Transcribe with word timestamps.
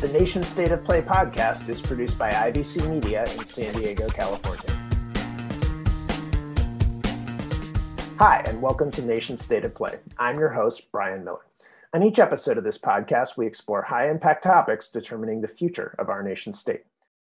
The 0.00 0.08
Nation 0.08 0.42
State 0.42 0.70
of 0.70 0.82
Play 0.82 1.02
podcast 1.02 1.68
is 1.68 1.78
produced 1.78 2.18
by 2.18 2.30
IBC 2.30 2.88
Media 2.88 3.22
in 3.22 3.44
San 3.44 3.70
Diego, 3.74 4.08
California. 4.08 4.74
Hi, 8.18 8.42
and 8.46 8.62
welcome 8.62 8.90
to 8.92 9.02
Nation 9.02 9.36
State 9.36 9.66
of 9.66 9.74
Play. 9.74 9.98
I'm 10.18 10.38
your 10.38 10.48
host, 10.48 10.90
Bryan 10.90 11.22
Miller. 11.22 11.44
On 11.92 12.02
each 12.02 12.18
episode 12.18 12.56
of 12.56 12.64
this 12.64 12.78
podcast, 12.78 13.36
we 13.36 13.46
explore 13.46 13.82
high 13.82 14.10
impact 14.10 14.42
topics 14.42 14.90
determining 14.90 15.42
the 15.42 15.48
future 15.48 15.94
of 15.98 16.08
our 16.08 16.22
nation 16.22 16.54
state. 16.54 16.80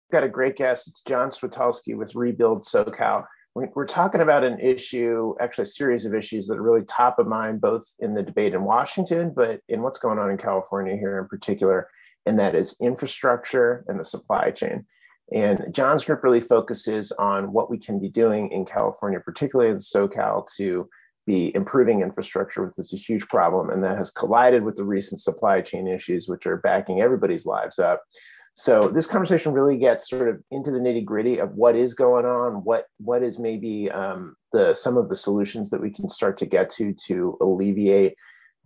We've 0.09 0.19
got 0.19 0.23
a 0.23 0.27
great 0.27 0.55
guest. 0.55 0.87
It's 0.87 1.03
Jon 1.03 1.29
Switalski 1.29 1.95
with 1.95 2.15
Rebuild 2.15 2.63
SoCal. 2.63 3.27
We're 3.53 3.85
talking 3.85 4.21
about 4.21 4.43
an 4.43 4.59
issue, 4.59 5.35
actually, 5.39 5.61
a 5.61 5.67
series 5.67 6.07
of 6.07 6.15
issues 6.15 6.47
that 6.47 6.57
are 6.57 6.63
really 6.63 6.83
top 6.85 7.19
of 7.19 7.27
mind, 7.27 7.61
both 7.61 7.93
in 7.99 8.15
the 8.15 8.23
debate 8.23 8.55
in 8.55 8.63
Washington, 8.63 9.33
but 9.35 9.61
in 9.69 9.83
what's 9.83 9.99
going 9.99 10.17
on 10.17 10.31
in 10.31 10.37
California 10.37 10.97
here 10.97 11.19
in 11.19 11.27
particular 11.27 11.89
and 12.25 12.39
that 12.39 12.55
is 12.55 12.75
infrastructure 12.81 13.85
and 13.87 13.99
the 13.99 14.03
supply 14.03 14.51
chain. 14.51 14.85
And 15.33 15.73
Jon's 15.73 16.05
group 16.05 16.23
really 16.23 16.41
focuses 16.41 17.11
on 17.13 17.51
what 17.51 17.69
we 17.69 17.79
can 17.79 17.99
be 17.99 18.09
doing 18.09 18.51
in 18.51 18.65
California, 18.65 19.19
particularly 19.19 19.71
in 19.71 19.77
SoCal, 19.77 20.47
to 20.57 20.87
be 21.25 21.51
improving 21.55 22.01
infrastructure, 22.01 22.63
which 22.63 22.77
is 22.77 22.93
a 22.93 22.97
huge 22.97 23.27
problem. 23.27 23.71
And 23.71 23.83
that 23.83 23.97
has 23.97 24.11
collided 24.11 24.63
with 24.63 24.75
the 24.75 24.83
recent 24.83 25.19
supply 25.19 25.61
chain 25.61 25.87
issues, 25.87 26.27
which 26.27 26.45
are 26.45 26.57
backing 26.57 27.01
everybody's 27.01 27.47
lives 27.47 27.79
up. 27.79 28.03
So 28.53 28.87
this 28.87 29.07
conversation 29.07 29.51
really 29.51 29.77
gets 29.77 30.09
sort 30.09 30.29
of 30.29 30.41
into 30.49 30.71
the 30.71 30.79
nitty 30.79 31.03
gritty 31.03 31.39
of 31.39 31.55
what 31.55 31.75
is 31.75 31.93
going 31.93 32.25
on, 32.25 32.63
what 32.63 32.85
what 32.99 33.21
is 33.21 33.37
maybe 33.37 33.91
um, 33.91 34.35
the 34.53 34.73
some 34.73 34.95
of 34.95 35.09
the 35.09 35.15
solutions 35.15 35.69
that 35.71 35.81
we 35.81 35.91
can 35.91 36.07
start 36.07 36.37
to 36.37 36.45
get 36.45 36.69
to 36.71 36.93
to 37.07 37.37
alleviate 37.41 38.15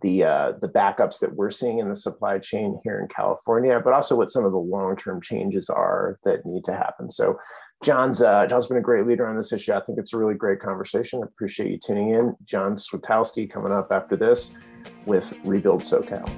the 0.02 0.24
uh, 0.24 0.52
the 0.60 0.68
backups 0.68 1.18
that 1.20 1.34
we're 1.34 1.50
seeing 1.50 1.78
in 1.78 1.88
the 1.88 1.96
supply 1.96 2.38
chain 2.38 2.80
here 2.84 3.00
in 3.00 3.08
California, 3.08 3.80
but 3.82 3.92
also 3.92 4.16
what 4.16 4.30
some 4.30 4.44
of 4.44 4.52
the 4.52 4.58
long 4.58 4.96
term 4.96 5.20
changes 5.20 5.68
are 5.68 6.18
that 6.24 6.44
need 6.46 6.64
to 6.64 6.72
happen. 6.72 7.10
So, 7.10 7.38
Jon's 7.82 8.22
uh, 8.22 8.46
Jon's 8.46 8.66
been 8.66 8.78
a 8.78 8.82
great 8.82 9.06
leader 9.06 9.26
on 9.26 9.36
this 9.36 9.52
issue. 9.52 9.72
I 9.72 9.80
think 9.80 9.98
it's 9.98 10.12
a 10.12 10.18
really 10.18 10.34
great 10.34 10.60
conversation. 10.60 11.22
I 11.22 11.26
appreciate 11.26 11.70
you 11.70 11.78
tuning 11.78 12.10
in. 12.10 12.36
Jon 12.44 12.76
Switalski 12.76 13.50
coming 13.50 13.72
up 13.72 13.88
after 13.90 14.16
this 14.16 14.54
with 15.06 15.38
Rebuild 15.44 15.82
SoCal. 15.82 16.28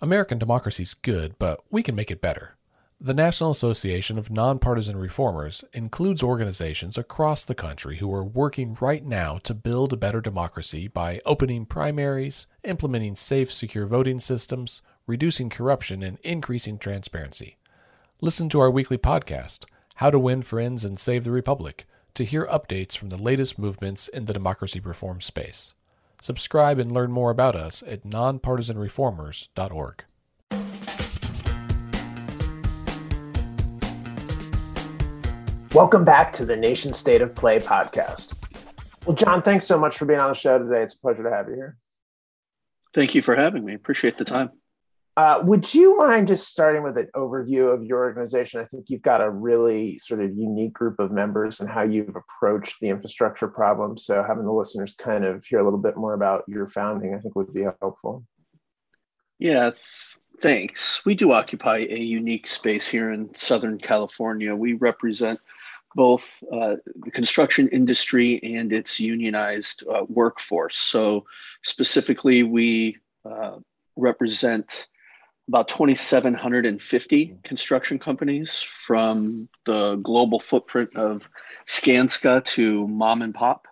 American 0.00 0.38
democracy 0.38 0.84
is 0.84 0.94
good, 0.94 1.38
but 1.38 1.60
we 1.70 1.82
can 1.82 1.94
make 1.94 2.10
it 2.10 2.20
better. 2.20 2.56
The 3.00 3.14
National 3.14 3.52
Association 3.52 4.18
of 4.18 4.28
Nonpartisan 4.28 4.96
Reformers 4.96 5.64
includes 5.72 6.20
organizations 6.20 6.98
across 6.98 7.44
the 7.44 7.54
country 7.54 7.98
who 7.98 8.12
are 8.12 8.24
working 8.24 8.76
right 8.80 9.04
now 9.04 9.38
to 9.44 9.54
build 9.54 9.92
a 9.92 9.96
better 9.96 10.20
democracy 10.20 10.88
by 10.88 11.20
opening 11.24 11.64
primaries, 11.64 12.48
implementing 12.64 13.14
safe, 13.14 13.52
secure 13.52 13.86
voting 13.86 14.18
systems, 14.18 14.82
reducing 15.06 15.48
corruption, 15.48 16.02
and 16.02 16.18
increasing 16.24 16.76
transparency. 16.76 17.56
Listen 18.20 18.48
to 18.48 18.58
our 18.58 18.70
weekly 18.70 18.98
podcast, 18.98 19.64
How 19.94 20.10
to 20.10 20.18
Win 20.18 20.42
Friends 20.42 20.84
and 20.84 20.98
Save 20.98 21.22
the 21.22 21.30
Republic, 21.30 21.86
to 22.14 22.24
hear 22.24 22.46
updates 22.46 22.96
from 22.96 23.10
the 23.10 23.16
latest 23.16 23.60
movements 23.60 24.08
in 24.08 24.24
the 24.24 24.32
democracy 24.32 24.80
reform 24.80 25.20
space. 25.20 25.72
Subscribe 26.20 26.80
and 26.80 26.90
learn 26.90 27.12
more 27.12 27.30
about 27.30 27.54
us 27.54 27.84
at 27.86 28.02
nonpartisanreformers.org. 28.02 30.04
Welcome 35.74 36.02
back 36.02 36.32
to 36.34 36.46
the 36.46 36.56
Nation 36.56 36.94
State 36.94 37.20
of 37.20 37.34
Play 37.34 37.58
podcast. 37.58 38.34
Well, 39.04 39.14
Jon, 39.14 39.42
thanks 39.42 39.66
so 39.66 39.78
much 39.78 39.98
for 39.98 40.06
being 40.06 40.18
on 40.18 40.30
the 40.30 40.34
show 40.34 40.58
today. 40.58 40.82
It's 40.82 40.94
a 40.94 40.98
pleasure 40.98 41.22
to 41.22 41.30
have 41.30 41.48
you 41.48 41.56
here. 41.56 41.76
Thank 42.94 43.14
you 43.14 43.20
for 43.20 43.36
having 43.36 43.66
me. 43.66 43.74
Appreciate 43.74 44.16
the 44.16 44.24
time. 44.24 44.50
Uh, 45.18 45.42
would 45.44 45.74
you 45.74 45.98
mind 45.98 46.28
just 46.28 46.48
starting 46.48 46.82
with 46.82 46.96
an 46.96 47.08
overview 47.14 47.72
of 47.72 47.84
your 47.84 47.98
organization? 47.98 48.60
I 48.60 48.64
think 48.64 48.88
you've 48.88 49.02
got 49.02 49.20
a 49.20 49.28
really 49.28 49.98
sort 49.98 50.20
of 50.20 50.34
unique 50.34 50.72
group 50.72 50.98
of 50.98 51.12
members 51.12 51.60
and 51.60 51.68
how 51.68 51.82
you've 51.82 52.16
approached 52.16 52.80
the 52.80 52.88
infrastructure 52.88 53.48
problem. 53.48 53.98
So, 53.98 54.22
having 54.22 54.44
the 54.44 54.52
listeners 54.52 54.94
kind 54.94 55.24
of 55.24 55.44
hear 55.44 55.58
a 55.58 55.64
little 55.64 55.78
bit 55.78 55.96
more 55.96 56.14
about 56.14 56.44
your 56.48 56.66
founding, 56.66 57.14
I 57.14 57.18
think 57.18 57.36
would 57.36 57.52
be 57.52 57.66
helpful. 57.80 58.24
Yeah, 59.38 59.72
thanks. 60.40 61.04
We 61.04 61.14
do 61.14 61.32
occupy 61.32 61.78
a 61.90 61.98
unique 61.98 62.46
space 62.46 62.88
here 62.88 63.12
in 63.12 63.30
Southern 63.36 63.78
California. 63.78 64.54
We 64.54 64.74
represent 64.74 65.40
both 65.98 66.44
uh, 66.52 66.76
the 66.94 67.10
construction 67.10 67.66
industry 67.70 68.40
and 68.56 68.72
its 68.72 69.00
unionized 69.00 69.82
uh, 69.92 70.04
workforce. 70.08 70.76
So, 70.76 71.26
specifically, 71.64 72.44
we 72.44 72.98
uh, 73.28 73.56
represent 73.96 74.86
about 75.48 75.66
2,750 75.66 77.38
construction 77.42 77.98
companies 77.98 78.60
from 78.60 79.48
the 79.66 79.96
global 79.96 80.38
footprint 80.38 80.94
of 80.94 81.28
Skanska 81.66 82.44
to 82.54 82.86
mom 82.86 83.22
and 83.22 83.34
pop 83.34 83.66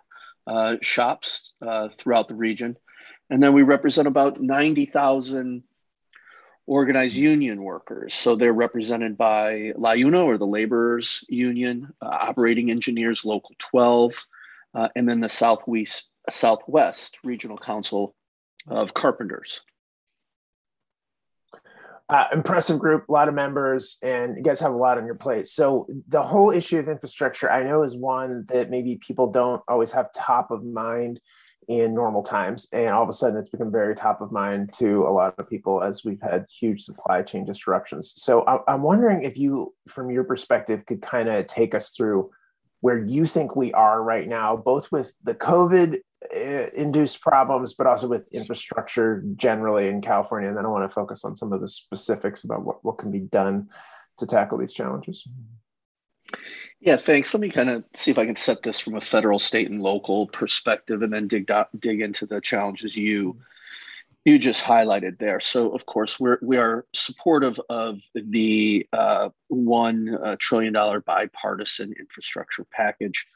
uh, 0.47 0.75
shops 0.81 1.53
uh, 1.65 1.87
throughout 1.87 2.27
the 2.27 2.35
region. 2.35 2.75
And 3.29 3.41
then 3.41 3.53
we 3.53 3.61
represent 3.61 4.05
about 4.05 4.41
90,000 4.41 5.63
organized 6.67 7.15
union 7.15 7.63
workers. 7.63 8.13
So 8.13 8.35
they're 8.35 8.53
represented 8.53 9.17
by 9.17 9.71
LIUNA 9.77 10.23
or 10.23 10.37
the 10.37 10.45
Laborers 10.45 11.23
Union, 11.29 11.93
uh, 12.01 12.09
Operating 12.09 12.69
Engineers 12.69 13.25
Local 13.25 13.55
12, 13.57 14.27
uh, 14.75 14.89
and 14.95 15.07
then 15.07 15.21
the 15.21 15.29
Southwest, 15.29 16.09
Southwest 16.29 17.17
Regional 17.23 17.57
Council 17.57 18.13
of 18.67 18.93
Carpenters. 18.93 19.61
Uh, 22.09 22.25
impressive 22.31 22.79
group, 22.79 23.07
a 23.09 23.11
lot 23.11 23.27
of 23.27 23.33
members, 23.33 23.97
and 24.01 24.37
you 24.37 24.43
guys 24.43 24.61
have 24.61 24.73
a 24.73 24.77
lot 24.77 24.97
on 24.97 25.05
your 25.05 25.15
plate. 25.15 25.45
So 25.45 25.87
the 26.07 26.23
whole 26.23 26.51
issue 26.51 26.79
of 26.79 26.87
infrastructure, 26.87 27.51
I 27.51 27.63
know, 27.63 27.83
is 27.83 27.97
one 27.97 28.45
that 28.47 28.69
maybe 28.69 28.95
people 28.95 29.31
don't 29.31 29.61
always 29.67 29.91
have 29.91 30.13
top 30.13 30.51
of 30.51 30.63
mind 30.63 31.19
in 31.67 31.93
normal 31.93 32.23
times. 32.23 32.67
And 32.71 32.89
all 32.89 33.03
of 33.03 33.09
a 33.09 33.13
sudden, 33.13 33.37
it's 33.37 33.49
become 33.49 33.71
very 33.71 33.93
top 33.93 34.21
of 34.21 34.31
mind 34.31 34.71
to 34.73 35.03
a 35.05 35.11
lot 35.11 35.35
of 35.37 35.49
people 35.49 35.83
as 35.83 36.03
we've 36.05 36.21
had 36.21 36.45
huge 36.49 36.81
supply 36.81 37.21
chain 37.21 37.45
disruptions. 37.45 38.13
So 38.15 38.45
I'm 38.67 38.83
wondering 38.83 39.23
if 39.23 39.37
you, 39.37 39.73
from 39.87 40.09
your 40.09 40.23
perspective, 40.23 40.85
could 40.85 41.01
kind 41.01 41.27
of 41.27 41.45
take 41.47 41.75
us 41.75 41.91
through 41.91 42.31
where 42.79 42.99
you 42.99 43.25
think 43.25 43.55
we 43.55 43.73
are 43.73 44.01
right 44.01 44.27
now, 44.27 44.55
both 44.55 44.91
with 44.91 45.13
the 45.23 45.35
COVID 45.35 45.99
uh, 46.35 46.69
induced 46.73 47.21
problems, 47.21 47.73
but 47.73 47.87
also 47.87 48.07
with 48.07 48.31
infrastructure 48.31 49.23
generally 49.35 49.87
in 49.87 50.01
California. 50.01 50.47
And 50.47 50.57
then 50.57 50.65
I 50.65 50.69
want 50.69 50.89
to 50.89 50.93
focus 50.93 51.25
on 51.25 51.35
some 51.35 51.51
of 51.51 51.59
the 51.59 51.67
specifics 51.67 52.43
about 52.43 52.63
what, 52.63 52.83
what 52.85 52.97
can 52.97 53.11
be 53.11 53.19
done 53.19 53.69
to 54.19 54.25
tackle 54.25 54.57
these 54.57 54.73
challenges. 54.73 55.27
Yeah, 56.87 56.95
thanks. 56.95 57.33
Let 57.33 57.41
me 57.41 57.49
kind 57.49 57.69
of 57.69 57.83
see 57.97 58.11
if 58.11 58.17
I 58.17 58.25
can 58.25 58.37
set 58.37 58.63
this 58.63 58.79
from 58.79 58.95
a 58.95 59.01
federal, 59.01 59.39
state, 59.39 59.69
and 59.69 59.81
local 59.83 60.25
perspective, 60.25 61.01
and 61.01 61.11
then 61.11 61.27
dig 61.27 61.51
dig 61.77 61.99
into 61.99 62.25
the 62.25 62.39
challenges 62.39 62.95
you 62.95 63.35
you 64.23 64.39
just 64.39 64.63
highlighted 64.63 65.19
there. 65.19 65.41
So, 65.41 65.71
of 65.71 65.85
course, 65.85 66.17
we're 66.17 66.37
we 66.41 66.55
are 66.55 66.85
supportive 66.93 67.59
of 67.69 67.99
the 68.15 68.87
uh, 68.93 69.27
uh, 69.51 70.35
trillion 70.39 70.71
dollar 70.71 71.01
bipartisan 71.01 71.93
infrastructure 71.99 72.65
package 72.71 73.27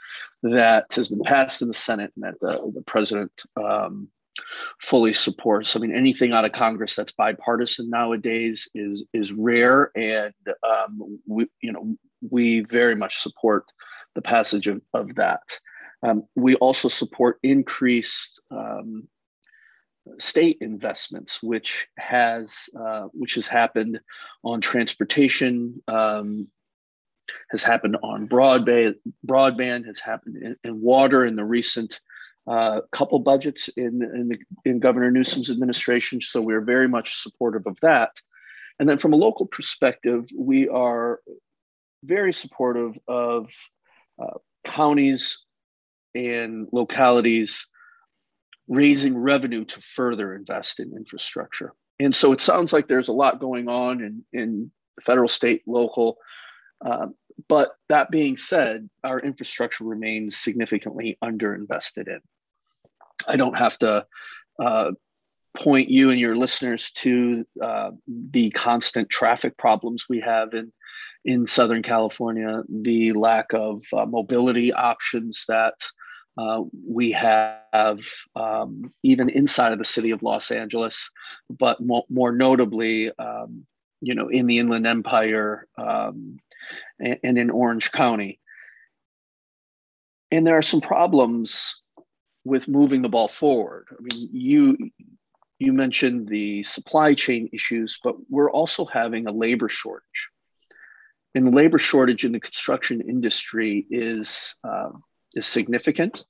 that 0.44 0.94
has 0.94 1.10
been 1.10 1.24
passed 1.26 1.62
in 1.62 1.68
the 1.68 1.74
Senate 1.74 2.14
and 2.16 2.24
that 2.24 2.40
the, 2.40 2.72
the 2.74 2.84
president 2.84 3.34
um, 3.62 4.08
fully 4.82 5.14
supports. 5.14 5.76
I 5.76 5.80
mean, 5.80 5.96
anything 5.96 6.34
out 6.34 6.46
of 6.46 6.52
Congress 6.52 6.96
that's 6.96 7.12
bipartisan 7.12 7.90
nowadays 7.90 8.68
is 8.74 9.04
is 9.14 9.34
rare, 9.34 9.92
and 9.96 10.34
um, 10.68 11.20
we 11.28 11.48
you 11.62 11.72
know 11.72 11.96
we 12.30 12.62
very 12.62 12.96
much 12.96 13.18
support 13.18 13.66
the 14.16 14.22
passage 14.22 14.68
of, 14.68 14.82
of 14.94 15.16
that. 15.16 15.42
Um, 16.04 16.24
we 16.36 16.56
also 16.56 16.88
support 16.88 17.40
increased 17.44 18.42
um, 18.50 19.08
state 20.20 20.58
investments, 20.62 21.42
which 21.44 21.88
has 21.98 22.56
uh, 22.80 23.08
which 23.14 23.36
has 23.36 23.48
happened 23.48 24.00
on 24.44 24.62
transportation, 24.62 25.82
um, 25.88 26.48
has 27.52 27.64
happened 27.64 27.98
on 28.02 28.28
broadband, 28.28 28.96
broadband 29.26 29.86
has 29.86 30.00
happened 30.00 30.38
in, 30.38 30.56
in 30.64 30.82
water 30.82 31.26
in 31.26 31.36
the 31.36 31.46
recent 31.46 32.00
uh, 32.48 32.82
couple 32.92 33.20
budgets 33.20 33.68
in 33.70 34.02
in, 34.02 34.30
the, 34.30 34.38
in 34.66 34.80
Governor 34.80 35.12
Newsom's 35.12 35.50
administration. 35.50 36.22
So 36.22 36.42
we're 36.42 36.62
very 36.62 36.88
much 36.88 37.22
supportive 37.22 37.68
of 37.68 37.78
that. 37.82 38.12
And 38.80 38.90
then 38.90 38.98
from 38.98 39.14
a 39.14 39.18
local 39.18 39.46
perspective, 39.46 40.30
we 40.36 40.68
are 40.68 41.20
very 42.04 42.34
supportive 42.34 42.98
of 43.08 43.52
uh, 44.22 44.38
counties 44.64 45.46
and 46.16 46.68
localities 46.72 47.68
raising 48.68 49.18
revenue 49.18 49.66
to 49.66 49.82
further 49.82 50.34
invest 50.34 50.80
in 50.80 50.94
infrastructure. 50.96 51.74
And 52.00 52.16
so 52.16 52.32
it 52.32 52.42
sounds 52.42 52.74
like 52.74 52.88
there's 52.88 53.10
a 53.10 53.14
lot 53.14 53.40
going 53.40 53.68
on 53.68 54.02
in, 54.02 54.24
in 54.34 54.72
federal, 55.02 55.28
state, 55.28 55.62
local. 55.68 56.18
Uh, 56.84 57.08
but 57.48 57.76
that 57.90 58.12
being 58.12 58.36
said, 58.36 58.90
our 59.04 59.20
infrastructure 59.20 59.84
remains 59.84 60.38
significantly 60.38 61.18
underinvested 61.24 62.08
in. 62.08 62.20
I 63.28 63.36
don't 63.36 63.58
have 63.58 63.78
to 63.80 64.06
uh, 64.62 64.92
point 65.56 65.90
you 65.90 66.10
and 66.10 66.20
your 66.20 66.36
listeners 66.36 66.92
to 66.92 67.46
uh, 67.62 67.92
the 68.08 68.50
constant 68.52 69.10
traffic 69.10 69.58
problems 69.58 70.06
we 70.10 70.20
have 70.22 70.54
in 70.54 70.72
in 71.24 71.46
Southern 71.46 71.84
California, 71.84 72.64
the 72.68 73.14
lack 73.14 73.54
of 73.54 73.84
uh, 73.94 74.06
mobility 74.06 74.74
options 74.74 75.46
that 75.48 75.76
uh, 76.38 76.62
we 76.88 77.12
have 77.12 78.06
um, 78.36 78.92
even 79.04 79.30
inside 79.30 79.72
of 79.72 79.78
the 79.78 79.86
city 79.86 80.12
of 80.12 80.24
Los 80.24 80.50
Angeles, 80.50 81.12
but 81.50 81.80
mo- 81.80 82.06
more 82.10 82.32
notably, 82.32 83.12
um, 83.20 83.66
you 84.02 84.16
know, 84.16 84.30
in 84.30 84.48
the 84.48 84.58
Inland 84.58 84.88
Empire 84.88 85.68
um, 85.78 86.38
and, 87.02 87.38
in 87.38 87.50
Orange 87.50 87.92
County. 87.92 88.40
And 90.32 90.46
there 90.46 90.58
are 90.58 90.62
some 90.62 90.82
problems 90.82 91.82
with 92.44 92.68
moving 92.68 93.02
the 93.02 93.10
ball 93.10 93.28
forward. 93.28 93.88
I 93.92 94.02
mean, 94.02 94.30
you 94.32 94.78
you 95.60 95.74
mentioned 95.74 96.28
the 96.28 96.64
supply 96.64 97.14
chain 97.14 97.48
issues, 97.54 98.00
but 98.04 98.16
we're 98.30 98.50
also 98.50 98.84
having 98.84 99.28
a 99.28 99.32
labor 99.32 99.70
shortage. 99.70 100.30
And 101.36 101.46
the 101.46 101.52
labor 101.52 101.78
shortage 101.78 102.26
in 102.26 102.32
the 102.32 102.40
construction 102.40 103.00
industry 103.00 103.86
is, 103.92 104.56
uh, 104.64 104.90
is 105.36 105.46
significant. 105.46 106.26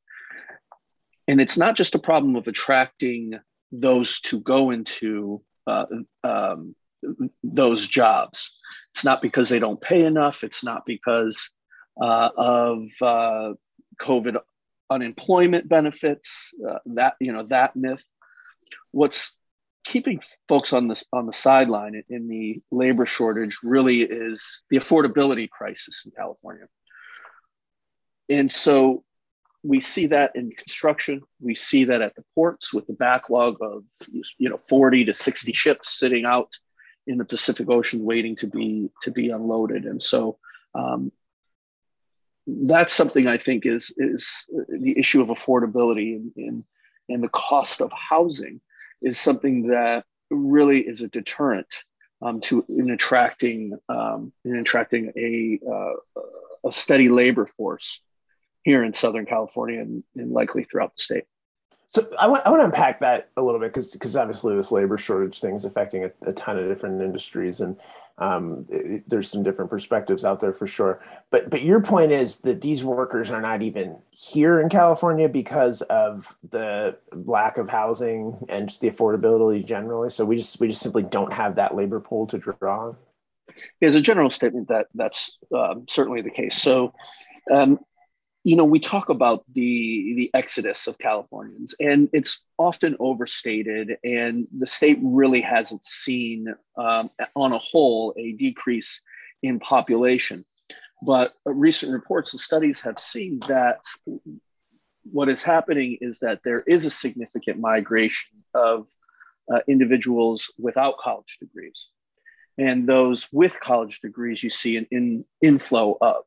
And 1.30 1.40
it's 1.40 1.58
not 1.58 1.78
just 1.78 1.96
a 1.96 2.00
problem 2.00 2.36
of 2.36 2.48
attracting 2.48 3.40
those 3.72 4.20
to 4.22 4.42
go 4.42 4.72
into 4.72 5.42
uh, 5.66 5.86
um, 6.26 6.76
those 7.42 7.88
jobs. 7.88 8.54
It's 8.94 9.06
not 9.06 9.22
because 9.22 9.50
they 9.50 9.60
don't 9.60 9.80
pay 9.80 10.04
enough. 10.04 10.44
It's 10.44 10.64
not 10.64 10.86
because 10.86 11.50
uh, 12.02 12.30
of 12.36 12.88
uh, 13.02 13.54
COVID 14.00 14.38
unemployment 14.90 15.70
benefits. 15.70 16.52
Uh, 16.68 16.80
that 16.86 17.16
you 17.20 17.32
know 17.32 17.44
that 17.44 17.76
myth 17.76 18.04
what's 18.92 19.38
keeping 19.84 20.22
folks 20.48 20.74
on 20.74 20.88
this 20.88 21.04
on 21.12 21.26
the 21.26 21.34
sideline 21.34 22.02
in 22.10 22.28
the 22.28 22.62
labor 22.72 23.06
shortage 23.06 23.58
really 23.64 24.02
is 24.02 24.64
the 24.70 24.78
affordability 24.78 25.50
crisis 25.50 26.04
in 26.06 26.12
California. 26.12 26.66
And 28.30 28.52
so 28.52 29.04
we 29.64 29.80
see 29.80 30.08
that 30.08 30.32
in 30.36 30.52
construction, 30.52 31.22
we 31.40 31.56
see 31.56 31.86
that 31.86 32.02
at 32.02 32.16
the 32.16 32.24
ports 32.36 32.74
with 32.74 32.88
the 32.88 32.94
backlog 32.94 33.58
of 33.62 33.84
you 34.38 34.50
know 34.50 34.58
40 34.58 35.06
to 35.06 35.14
60 35.14 35.54
ships 35.54 35.98
sitting 35.98 36.26
out 36.26 36.52
in 37.12 37.18
the 37.18 37.26
Pacific 37.26 37.70
Ocean 37.70 38.06
waiting 38.06 38.38
to 38.38 38.48
be 38.48 38.90
to 39.02 39.12
be 39.12 39.30
unloaded. 39.30 39.86
And 39.86 40.02
so 40.02 40.38
um, 40.74 41.12
that's 42.48 42.94
something 42.94 43.28
I 43.28 43.38
think 43.38 43.66
is 43.66 43.94
is 43.98 44.46
the 44.50 44.98
issue 44.98 45.22
of 45.22 45.28
affordability 45.28 46.16
and, 46.38 46.64
and, 47.10 47.22
the 47.22 47.30
cost 47.30 47.82
of 47.82 47.92
housing 47.92 48.62
is 49.02 49.20
something 49.20 49.68
that 49.68 50.06
really 50.30 50.80
is 50.80 51.02
a 51.02 51.10
deterrent 51.10 51.68
um, 52.22 52.40
to 52.42 52.66
in 52.70 52.90
attracting 52.92 53.78
um, 53.90 54.32
in 54.46 54.56
attracting 54.56 55.12
a 55.18 55.60
uh, 55.70 56.22
a 56.66 56.72
steady 56.72 57.10
labor 57.10 57.46
force 57.46 58.02
here 58.64 58.84
in 58.84 58.94
Southern 58.94 59.26
California 59.26 59.82
and, 59.82 60.04
and 60.16 60.32
likely 60.32 60.64
throughout 60.64 60.96
the 60.96 61.04
state. 61.04 61.26
So 61.92 62.08
I 62.18 62.28
want, 62.28 62.46
I 62.46 62.50
want 62.50 62.62
to 62.62 62.66
unpack 62.66 63.02
that 63.02 63.30
a 63.36 63.42
little 63.42 63.60
bit 63.60 63.74
because 63.74 63.92
because 63.92 64.16
obviously 64.16 64.56
this 64.56 64.72
labor 64.72 64.98
shortage 64.98 65.40
thing 65.40 65.56
is 65.56 65.66
affecting 65.66 66.06
a, 66.06 66.12
a 66.22 66.34
ton 66.34 66.58
of 66.58 66.68
different 66.70 67.02
industries 67.02 67.60
and 67.60 67.76
um, 68.18 68.66
it, 68.70 69.10
there's 69.10 69.30
some 69.30 69.44
different 69.44 69.70
perspectives 69.70 70.24
out 70.24 70.40
there 70.40 70.54
for 70.54 70.68
sure. 70.68 71.02
But 71.32 71.50
but 71.50 71.64
your 71.64 71.82
point 71.82 72.12
is 72.12 72.38
that 72.42 72.62
these 72.62 72.84
workers 72.84 73.30
are 73.30 73.42
not 73.42 73.62
even 73.62 73.98
here 74.12 74.62
in 74.62 74.70
California 74.70 75.28
because 75.28 75.82
of 75.84 76.36
the 76.50 76.98
lack 77.12 77.58
of 77.58 77.68
housing 77.68 78.38
and 78.48 78.70
just 78.70 78.80
the 78.80 78.90
affordability 78.90 79.66
generally. 79.66 80.10
So 80.12 80.24
we 80.24 80.38
just 80.38 80.60
we 80.60 80.70
just 80.70 80.82
simply 80.82 81.04
don't 81.04 81.34
have 81.34 81.56
that 81.56 81.76
labor 81.76 82.00
pool 82.00 82.28
to 82.28 82.38
draw 82.38 82.90
on. 82.90 82.96
As 83.82 83.96
a 83.96 84.02
general 84.02 84.30
statement, 84.30 84.70
that 84.70 84.88
that's 84.94 85.38
um, 85.54 85.86
certainly 85.90 86.22
the 86.22 86.32
case. 86.32 86.62
So 86.62 86.94
um, 87.52 87.80
you 88.44 88.56
know 88.56 88.66
we 88.66 88.80
talk 88.80 89.10
about 89.10 89.44
the 89.54 90.14
the 90.16 90.32
exodus 90.34 90.88
of 90.88 90.98
californians 90.98 91.76
and 91.80 92.10
it's 92.12 92.40
often 92.58 92.96
overstated 93.00 93.98
and 94.04 94.48
the 94.58 94.66
state 94.66 95.00
really 95.02 95.42
hasn't 95.42 95.84
seen 95.84 96.48
um, 96.78 97.10
on 97.36 97.54
a 97.54 97.58
whole 97.58 98.14
a 98.18 98.34
decrease 98.34 99.02
in 99.44 99.60
population. 99.60 100.46
But 101.04 101.34
recent 101.46 101.92
reports 101.92 102.34
and 102.34 102.40
studies 102.40 102.80
have 102.82 103.00
seen 103.00 103.40
that 103.48 103.80
what 105.04 105.30
is 105.30 105.42
happening 105.42 105.98
is 106.00 106.20
that 106.20 106.42
there 106.44 106.62
is 106.62 106.86
a 106.86 106.92
significant 106.92 107.60
migration 107.60 108.44
of 108.54 108.88
uh, 109.52 109.60
individuals 109.68 110.54
without 110.60 110.98
college 111.00 111.38
degrees 111.40 111.88
and 112.60 112.88
those 112.88 113.28
with 113.32 113.60
college 113.60 114.00
degrees 114.02 114.44
you 114.44 114.52
see 114.52 114.78
an 114.78 114.86
in, 114.92 115.26
inflow 115.42 115.98
of 116.00 116.24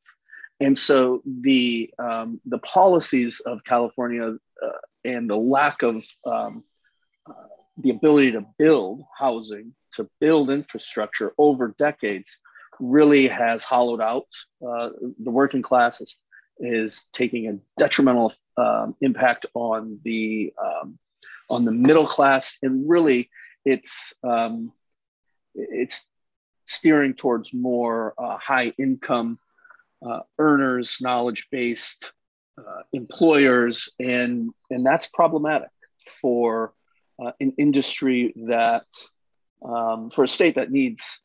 and 0.61 0.79
so 0.79 1.23
the 1.27 1.93
um, 1.99 2.41
the 2.47 2.59
policies 2.59 3.41
of 3.41 3.65
California 3.65 4.37
uh, 4.63 4.79
and 5.05 5.29
the 5.29 5.37
lack 5.37 5.83
of 5.83 6.05
um, 6.25 6.65
uh, 7.29 7.33
the 7.79 7.91
ability 7.91 8.33
to 8.33 8.47
build 8.59 9.03
housing, 9.19 9.75
to 9.95 10.09
build 10.21 10.51
infrastructure 10.51 11.33
over 11.39 11.75
decades, 11.77 12.39
really 12.79 13.27
has 13.27 13.65
hollowed 13.65 14.01
out 14.01 14.29
uh, 14.67 14.91
the 15.19 15.31
working 15.31 15.63
classes. 15.63 16.17
Is 16.61 17.09
taking 17.13 17.49
a 17.49 17.59
detrimental 17.81 18.33
um, 18.57 18.95
impact 19.01 19.45
on 19.55 19.99
the 20.05 20.53
um, 20.63 20.99
on 21.51 21.65
the 21.65 21.73
middle 21.73 22.07
class, 22.07 22.59
and 22.63 22.89
really, 22.89 23.29
it's 23.65 24.15
um, 24.23 24.73
it's 25.57 26.07
steering 26.65 27.15
towards 27.15 27.53
more 27.53 28.15
uh, 28.17 28.39
high 28.39 28.73
income 28.79 29.41
uh, 30.07 30.21
earners, 30.39 30.99
knowledge 31.01 31.49
based 31.51 32.13
uh, 32.59 32.83
employers, 32.93 33.89
and, 33.99 34.51
and 34.71 34.85
that's 34.85 35.07
problematic 35.09 35.71
for 36.21 36.73
uh, 37.25 37.33
an 37.41 37.55
industry 37.59 38.33
that, 38.49 38.87
um, 39.65 40.11
for 40.11 40.25
a 40.25 40.29
state 40.29 40.57
that 40.57 40.71
needs 40.71 41.21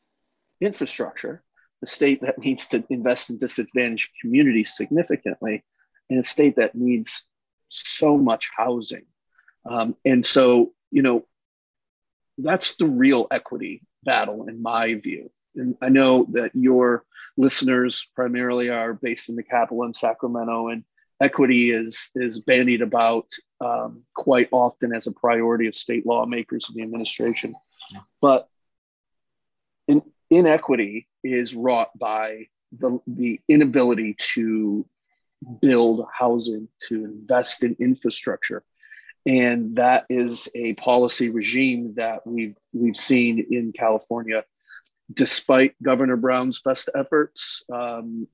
infrastructure, 0.60 1.42
a 1.82 1.86
state 1.86 2.20
that 2.22 2.38
needs 2.44 2.68
to 2.68 2.84
invest 2.90 3.30
in 3.30 3.38
disadvantaged 3.38 4.10
communities 4.20 4.76
significantly, 4.76 5.64
and 6.08 6.20
a 6.20 6.24
state 6.24 6.56
that 6.56 6.74
needs 6.74 7.24
so 7.68 8.16
much 8.16 8.50
housing. 8.56 9.04
Um, 9.68 9.94
and 10.04 10.24
so, 10.24 10.72
you 10.90 11.02
know, 11.02 11.26
that's 12.38 12.76
the 12.76 12.86
real 12.86 13.26
equity 13.30 13.82
battle, 14.02 14.48
in 14.48 14.62
my 14.62 14.94
view. 14.94 15.30
And 15.60 15.76
I 15.80 15.88
know 15.88 16.26
that 16.32 16.50
your 16.54 17.04
listeners 17.36 18.08
primarily 18.14 18.70
are 18.70 18.94
based 18.94 19.28
in 19.28 19.36
the 19.36 19.42
capital 19.42 19.84
in 19.84 19.94
Sacramento, 19.94 20.68
and 20.68 20.84
equity 21.20 21.70
is 21.70 22.10
is 22.14 22.40
bandied 22.40 22.82
about 22.82 23.26
um, 23.60 24.02
quite 24.14 24.48
often 24.50 24.94
as 24.94 25.06
a 25.06 25.12
priority 25.12 25.66
of 25.66 25.74
state 25.74 26.06
lawmakers 26.06 26.66
and 26.68 26.76
the 26.76 26.82
administration. 26.82 27.54
But 28.20 28.48
in, 29.86 30.02
inequity 30.30 31.08
is 31.22 31.54
wrought 31.54 31.90
by 31.98 32.46
the, 32.72 32.98
the 33.06 33.40
inability 33.48 34.16
to 34.34 34.86
build 35.60 36.06
housing, 36.12 36.68
to 36.88 37.04
invest 37.04 37.64
in 37.64 37.76
infrastructure. 37.80 38.62
And 39.26 39.76
that 39.76 40.06
is 40.08 40.48
a 40.54 40.74
policy 40.74 41.28
regime 41.28 41.94
that 41.96 42.26
we've, 42.26 42.56
we've 42.72 42.96
seen 42.96 43.46
in 43.50 43.72
California 43.72 44.44
despite 45.12 45.80
Governor 45.82 46.16
Brown's 46.16 46.60
best 46.60 46.88
efforts, 46.94 47.62
um, 47.72 48.26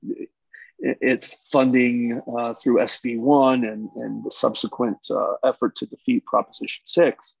it's 0.79 1.35
funding 1.51 2.21
uh, 2.37 2.53
through 2.53 2.77
SB1 2.77 3.71
and, 3.71 3.89
and 3.95 4.23
the 4.23 4.31
subsequent 4.31 4.97
uh, 5.09 5.33
effort 5.43 5.75
to 5.77 5.85
defeat 5.87 6.25
Proposition 6.25 6.83
6, 6.85 7.35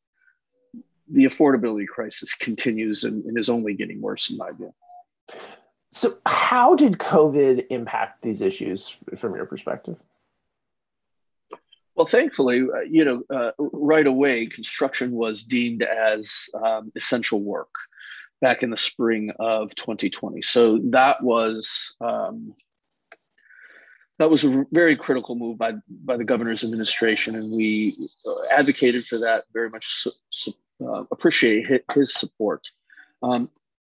the 1.09 1.25
affordability 1.25 1.87
crisis 1.87 2.33
continues 2.33 3.03
and, 3.03 3.23
and, 3.25 3.37
is 3.37 3.49
only 3.49 3.73
getting 3.73 4.01
worse, 4.01 4.29
in 4.29 4.37
my 4.37 4.51
view. 4.51 4.73
So, 5.91 6.17
how 6.25 6.75
did 6.75 6.93
COVID 6.93 7.67
impact 7.69 8.21
these 8.21 8.41
issues 8.41 8.97
from 9.15 9.35
your 9.35 9.45
perspective? 9.45 9.97
Well, 11.95 12.05
thankfully, 12.05 12.61
uh, 12.61 12.81
you 12.81 13.05
know, 13.05 13.23
uh, 13.29 13.51
right 13.57 14.05
away, 14.05 14.47
construction 14.47 15.11
was 15.11 15.43
deemed 15.43 15.81
as 15.81 16.49
um, 16.63 16.91
essential 16.95 17.41
work 17.41 17.73
back 18.41 18.63
in 18.63 18.69
the 18.69 18.77
spring 18.77 19.31
of 19.39 19.73
2020. 19.75 20.41
So 20.41 20.79
that 20.91 21.23
was 21.23 21.95
um, 22.01 22.53
that 24.19 24.29
was 24.29 24.43
a 24.43 24.65
very 24.71 24.95
critical 24.95 25.35
move 25.35 25.57
by 25.57 25.73
by 25.89 26.17
the 26.17 26.23
governor's 26.23 26.63
administration, 26.63 27.35
and 27.35 27.51
we 27.51 28.09
uh, 28.25 28.45
advocated 28.51 29.05
for 29.05 29.17
that 29.19 29.45
very 29.53 29.69
much. 29.69 29.85
Su- 29.87 30.11
su- 30.31 30.53
uh, 30.85 31.03
appreciate 31.11 31.65
his 31.93 32.13
support. 32.13 32.67
Um, 33.23 33.49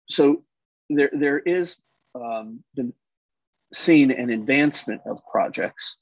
so 0.10 0.44
there 0.90 1.10
there 1.14 1.40
is 1.40 1.78
um, 2.16 2.64
been 2.76 2.94
seen 3.74 4.12
an 4.12 4.30
advancement 4.30 5.02
of 5.06 5.26
projects. 5.26 5.98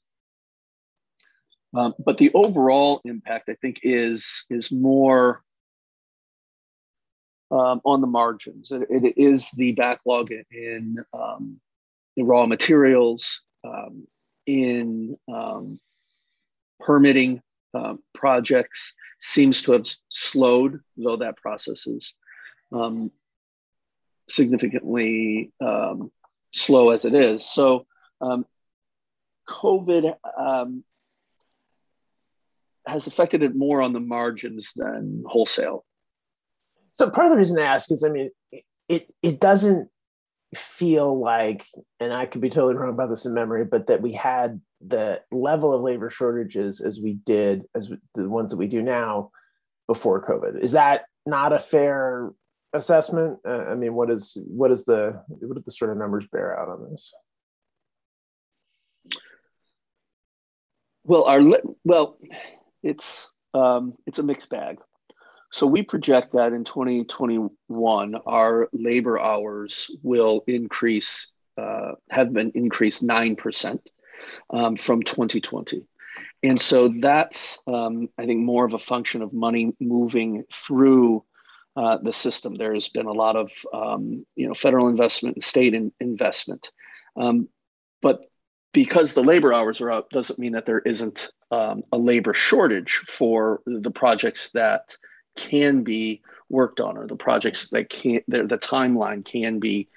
Um, 1.74 1.94
but 2.04 2.18
the 2.18 2.30
overall 2.34 3.00
impact, 3.04 3.48
I 3.48 3.54
think, 3.54 3.80
is 3.82 4.44
is 4.50 4.70
more 4.70 5.42
um, 7.52 7.80
on 7.84 8.00
the 8.00 8.06
margins. 8.06 8.72
It, 8.72 8.86
it 8.88 9.18
is 9.18 9.50
the 9.50 9.72
backlog 9.72 10.32
in, 10.50 10.96
um, 11.12 11.60
raw 12.18 12.46
materials, 12.46 13.42
um, 13.62 14.06
in 14.46 15.16
um, 15.32 15.78
permitting 16.80 17.42
uh, 17.74 17.94
projects 18.14 18.94
seems 19.20 19.62
to 19.62 19.72
have 19.72 19.86
slowed, 20.08 20.80
though 20.96 21.16
that 21.16 21.36
process 21.36 21.86
is 21.86 22.14
um, 22.72 23.12
significantly 24.28 25.52
slow 26.52 26.90
as 26.90 27.04
it 27.04 27.14
is. 27.14 27.48
So, 27.48 27.86
COVID 29.48 30.14
has 32.86 33.06
affected 33.06 33.42
it 33.42 33.54
more 33.54 33.82
on 33.82 33.92
the 33.92 34.00
margins 34.00 34.72
than 34.74 35.24
wholesale. 35.26 35.84
So, 36.94 37.10
part 37.10 37.26
of 37.26 37.30
the 37.30 37.38
reason 37.38 37.58
I 37.58 37.64
ask 37.64 37.90
is, 37.90 38.04
I 38.04 38.10
mean, 38.10 38.30
it 38.88 39.12
it 39.22 39.40
doesn't 39.40 39.88
feel 40.54 41.18
like, 41.18 41.66
and 41.98 42.12
I 42.12 42.26
could 42.26 42.40
be 42.40 42.50
totally 42.50 42.74
wrong 42.74 42.90
about 42.92 43.08
this 43.08 43.24
in 43.24 43.34
memory, 43.34 43.64
but 43.64 43.86
that 43.86 44.02
we 44.02 44.12
had 44.12 44.60
the 44.86 45.22
level 45.30 45.72
of 45.72 45.82
labor 45.82 46.10
shortages 46.10 46.80
as 46.80 47.00
we 47.00 47.14
did 47.14 47.64
as 47.74 47.90
the 48.14 48.28
ones 48.28 48.50
that 48.50 48.56
we 48.56 48.66
do 48.66 48.82
now 48.82 49.30
before 49.86 50.24
COVID. 50.24 50.62
Is 50.62 50.72
that 50.72 51.04
not 51.24 51.52
a 51.52 51.58
fair 51.58 52.32
assessment? 52.72 53.38
Uh, 53.46 53.64
I 53.68 53.74
mean, 53.74 53.94
what 53.94 54.10
is 54.10 54.36
what 54.46 54.70
is 54.70 54.84
the 54.84 55.22
what 55.28 55.54
do 55.54 55.62
the 55.64 55.70
sort 55.70 55.90
of 55.90 55.96
numbers 55.96 56.26
bear 56.30 56.58
out 56.58 56.68
on 56.68 56.90
this? 56.90 57.12
Well, 61.04 61.24
our 61.24 61.40
well, 61.84 62.18
it's 62.82 63.32
um, 63.54 63.94
it's 64.06 64.18
a 64.18 64.22
mixed 64.22 64.50
bag. 64.50 64.78
So 65.52 65.66
we 65.66 65.82
project 65.82 66.32
that 66.32 66.54
in 66.54 66.64
2021, 66.64 68.14
our 68.26 68.68
labor 68.72 69.20
hours 69.20 69.90
will 70.02 70.42
increase, 70.46 71.28
uh, 71.58 71.92
have 72.10 72.32
been 72.32 72.52
increased 72.54 73.06
9% 73.06 73.78
um, 74.50 74.76
from 74.76 75.02
2020. 75.02 75.82
And 76.42 76.60
so 76.60 76.88
that's, 76.88 77.62
um, 77.66 78.08
I 78.18 78.24
think, 78.24 78.40
more 78.40 78.64
of 78.64 78.72
a 78.72 78.78
function 78.78 79.20
of 79.20 79.34
money 79.34 79.74
moving 79.78 80.44
through 80.52 81.22
uh, 81.76 81.98
the 82.02 82.14
system. 82.14 82.54
There 82.54 82.74
has 82.74 82.88
been 82.88 83.06
a 83.06 83.12
lot 83.12 83.36
of, 83.36 83.50
um, 83.74 84.24
you 84.34 84.48
know, 84.48 84.54
federal 84.54 84.88
investment 84.88 85.36
and 85.36 85.44
state 85.44 85.74
in, 85.74 85.92
investment. 86.00 86.70
Um, 87.14 87.48
but 88.00 88.20
because 88.72 89.12
the 89.12 89.22
labor 89.22 89.52
hours 89.52 89.82
are 89.82 89.90
up 89.90 90.08
doesn't 90.08 90.38
mean 90.38 90.52
that 90.52 90.64
there 90.64 90.80
isn't 90.80 91.28
um, 91.50 91.82
a 91.92 91.98
labor 91.98 92.32
shortage 92.32 93.02
for 93.06 93.60
the 93.66 93.90
projects 93.90 94.50
that 94.52 94.96
can 95.36 95.82
be 95.82 96.22
worked 96.48 96.80
on 96.80 96.96
or 96.96 97.06
the 97.06 97.16
projects 97.16 97.68
that 97.68 97.88
can 97.88 98.20
the, 98.28 98.44
the 98.44 98.58
timeline 98.58 99.24
can 99.24 99.58
be 99.58 99.88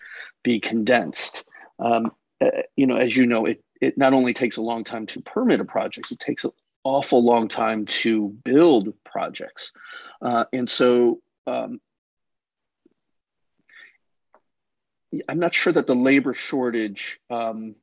be 0.44 0.60
condensed. 0.60 1.44
Um, 1.80 2.12
uh, 2.42 2.50
you 2.76 2.88
know 2.88 2.98
as 2.98 3.16
you 3.16 3.26
know 3.26 3.46
it 3.46 3.64
it 3.82 3.98
not 3.98 4.14
only 4.14 4.34
takes 4.34 4.58
a 4.58 4.62
long 4.62 4.84
time 4.84 5.06
to 5.08 5.22
permit 5.22 5.60
a 5.60 5.66
project 5.66 6.12
it 6.12 6.20
takes 6.20 6.44
an 6.44 6.52
awful 6.84 7.24
long 7.24 7.48
time 7.48 7.86
to 7.86 8.30
build 8.30 8.94
projects. 9.04 9.72
Uh, 10.22 10.46
and 10.54 10.70
so 10.70 11.20
um, 11.48 11.80
i'm 15.30 15.40
not 15.40 15.54
sure 15.54 15.74
that 15.74 15.88
the 15.88 15.96
labor 15.96 16.34
shortage 16.34 17.20
um, 17.30 17.76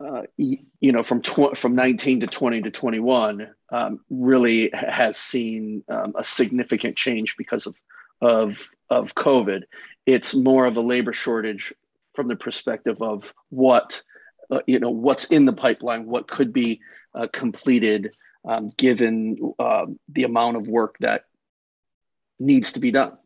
uh, 0.00 0.22
you 0.36 0.92
know, 0.92 1.02
from 1.02 1.22
tw- 1.22 1.56
from 1.56 1.74
19 1.74 2.20
to 2.20 2.26
20 2.26 2.62
to 2.62 2.70
21, 2.70 3.48
um, 3.72 4.00
really 4.10 4.70
has 4.72 5.16
seen 5.16 5.82
um, 5.88 6.14
a 6.16 6.22
significant 6.22 6.96
change 6.96 7.36
because 7.36 7.66
of 7.66 7.80
of 8.20 8.68
of 8.90 9.14
COVID. 9.14 9.62
It's 10.06 10.34
more 10.34 10.66
of 10.66 10.76
a 10.76 10.80
labor 10.80 11.12
shortage 11.12 11.72
from 12.14 12.28
the 12.28 12.36
perspective 12.36 13.02
of 13.02 13.32
what 13.50 14.02
uh, 14.50 14.60
you 14.66 14.78
know 14.78 14.90
what's 14.90 15.26
in 15.26 15.46
the 15.46 15.52
pipeline, 15.52 16.06
what 16.06 16.28
could 16.28 16.52
be 16.52 16.80
uh, 17.14 17.26
completed, 17.32 18.14
um, 18.46 18.68
given 18.76 19.54
uh, 19.58 19.86
the 20.08 20.22
amount 20.22 20.56
of 20.56 20.68
work 20.68 20.96
that 21.00 21.22
needs 22.38 22.72
to 22.72 22.80
be 22.80 22.92
done. 22.92 23.18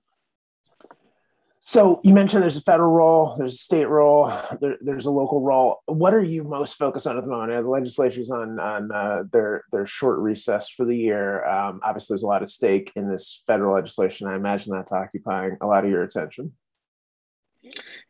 So 1.65 2.01
you 2.03 2.13
mentioned 2.13 2.43
there's 2.43 2.57
a 2.57 2.61
federal 2.61 2.91
role, 2.91 3.37
there's 3.39 3.55
a 3.55 3.59
state 3.59 3.85
role, 3.85 4.33
there, 4.61 4.77
there's 4.81 5.07
a 5.07 5.13
local 5.13 5.41
role. 5.41 5.81
What 5.87 6.13
are 6.13 6.23
you 6.23 6.43
most 6.43 6.75
focused 6.75 7.07
on 7.07 7.17
at 7.17 7.23
the 7.23 7.31
moment? 7.31 7.53
The 7.53 7.71
legislature's 7.71 8.33
on 8.33 8.59
on 8.59 8.91
uh, 8.91 9.23
their 9.31 9.63
their 9.71 9.87
short 9.87 10.19
recess 10.19 10.69
for 10.69 10.85
the 10.85 10.97
year. 10.97 11.47
Um, 11.47 11.79
obviously, 11.85 12.15
there's 12.15 12.25
a 12.25 12.27
lot 12.27 12.43
of 12.43 12.51
stake 12.51 12.91
in 12.97 13.09
this 13.09 13.45
federal 13.47 13.77
legislation. 13.77 14.27
I 14.27 14.35
imagine 14.35 14.73
that's 14.73 14.91
occupying 14.91 15.57
a 15.61 15.67
lot 15.69 15.85
of 15.85 15.91
your 15.93 16.03
attention. 16.03 16.53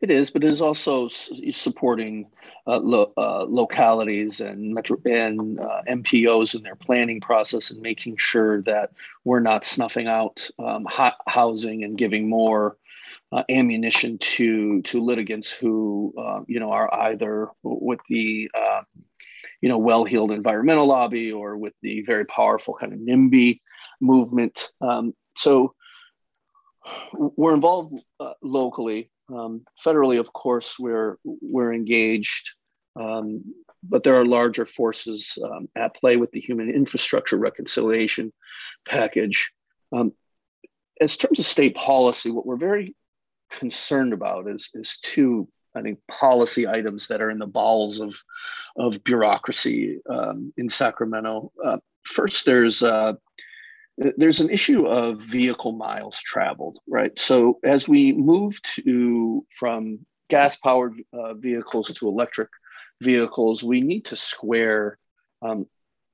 It 0.00 0.10
is, 0.10 0.30
but 0.30 0.42
it 0.42 0.50
is 0.50 0.62
also 0.62 1.10
supporting 1.10 2.30
uh, 2.66 2.78
lo- 2.78 3.12
uh, 3.18 3.44
localities 3.46 4.40
and 4.40 4.72
metro- 4.72 5.02
and 5.04 5.60
uh, 5.60 5.82
MPOs 5.90 6.54
in 6.54 6.62
their 6.62 6.74
planning 6.74 7.20
process 7.20 7.70
and 7.70 7.82
making 7.82 8.16
sure 8.16 8.62
that 8.62 8.92
we're 9.24 9.40
not 9.40 9.66
snuffing 9.66 10.06
out 10.06 10.48
um, 10.58 10.86
housing 11.26 11.84
and 11.84 11.98
giving 11.98 12.30
more 12.30 12.78
uh, 13.32 13.42
ammunition 13.48 14.18
to 14.18 14.82
to 14.82 15.02
litigants 15.02 15.50
who 15.50 16.12
uh, 16.18 16.40
you 16.46 16.60
know 16.60 16.70
are 16.70 16.92
either 16.94 17.48
with 17.62 18.00
the 18.08 18.50
uh, 18.54 18.82
you 19.60 19.68
know 19.68 19.78
well-heeled 19.78 20.30
environmental 20.30 20.86
lobby 20.86 21.32
or 21.32 21.56
with 21.56 21.72
the 21.82 22.02
very 22.02 22.26
powerful 22.26 22.74
kind 22.78 22.92
of 22.92 22.98
NIMBY 22.98 23.60
movement. 24.00 24.68
Um, 24.80 25.14
so 25.36 25.74
we're 27.14 27.54
involved 27.54 27.94
uh, 28.20 28.34
locally, 28.42 29.10
um, 29.32 29.64
federally, 29.84 30.18
of 30.18 30.32
course, 30.32 30.76
we're 30.78 31.18
we're 31.24 31.72
engaged. 31.72 32.52
Um, 32.96 33.54
but 33.82 34.04
there 34.04 34.20
are 34.20 34.24
larger 34.24 34.64
forces 34.64 35.36
um, 35.42 35.68
at 35.74 35.96
play 35.96 36.16
with 36.16 36.30
the 36.30 36.40
human 36.40 36.70
infrastructure 36.70 37.36
reconciliation 37.36 38.32
package. 38.86 39.50
Um, 39.92 40.12
as 41.00 41.16
terms 41.16 41.40
of 41.40 41.46
state 41.46 41.74
policy, 41.74 42.30
what 42.30 42.46
we're 42.46 42.56
very 42.56 42.94
concerned 43.58 44.12
about 44.12 44.48
is 44.48 44.70
is 44.74 44.98
two 45.02 45.48
I 45.74 45.82
think 45.82 46.00
policy 46.08 46.68
items 46.68 47.08
that 47.08 47.22
are 47.22 47.30
in 47.30 47.38
the 47.38 47.46
bowels 47.46 48.00
of 48.00 48.16
of 48.76 49.02
bureaucracy 49.04 50.00
um, 50.08 50.52
in 50.56 50.68
Sacramento. 50.68 51.52
Uh, 51.64 51.78
first, 52.04 52.44
there's 52.44 52.82
uh, 52.82 53.14
there's 53.96 54.40
an 54.40 54.50
issue 54.50 54.86
of 54.86 55.20
vehicle 55.20 55.72
miles 55.72 56.18
traveled, 56.20 56.78
right? 56.86 57.12
So 57.18 57.58
as 57.64 57.88
we 57.88 58.12
move 58.12 58.60
to 58.62 59.46
from 59.50 60.00
gas 60.28 60.56
powered 60.56 60.94
uh, 61.12 61.34
vehicles 61.34 61.88
to 61.88 62.08
electric 62.08 62.48
vehicles, 63.00 63.62
we 63.62 63.80
need 63.80 64.06
to 64.06 64.16
square 64.16 64.98
um, 65.42 65.66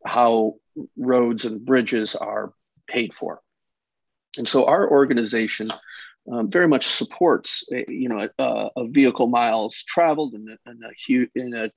how 0.04 0.57
roads 0.97 1.45
and 1.45 1.64
bridges 1.64 2.14
are 2.14 2.52
paid 2.87 3.12
for. 3.14 3.40
And 4.37 4.49
so 4.49 4.66
our 4.66 4.88
organization 4.90 5.68
um, 6.30 6.50
very 6.50 6.68
much 6.68 6.87
supports 6.87 7.64
a, 7.73 7.85
you 7.88 8.08
know 8.08 8.28
a, 8.38 8.70
a 8.76 8.88
vehicle 8.88 9.26
miles 9.26 9.82
traveled 9.87 10.35
and, 10.35 10.49
a, 10.50 10.56
and 10.66 10.82
a, 10.85 11.26
in 11.35 11.54
a, 11.54 11.70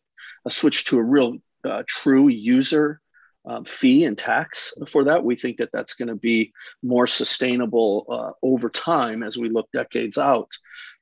a 0.45 0.51
switch 0.51 0.85
to 0.85 0.99
a 0.99 1.03
real 1.03 1.37
uh, 1.63 1.83
true 1.87 2.27
user 2.27 2.99
um, 3.45 3.63
fee 3.65 4.03
and 4.03 4.17
tax 4.17 4.73
for 4.87 5.05
that. 5.05 5.23
We 5.23 5.35
think 5.35 5.57
that 5.57 5.69
that's 5.73 5.95
going 5.95 6.09
to 6.09 6.15
be 6.15 6.51
more 6.83 7.07
sustainable 7.07 8.05
uh, 8.09 8.31
over 8.45 8.69
time 8.69 9.23
as 9.23 9.37
we 9.37 9.49
look 9.49 9.67
decades 9.73 10.17
out. 10.17 10.49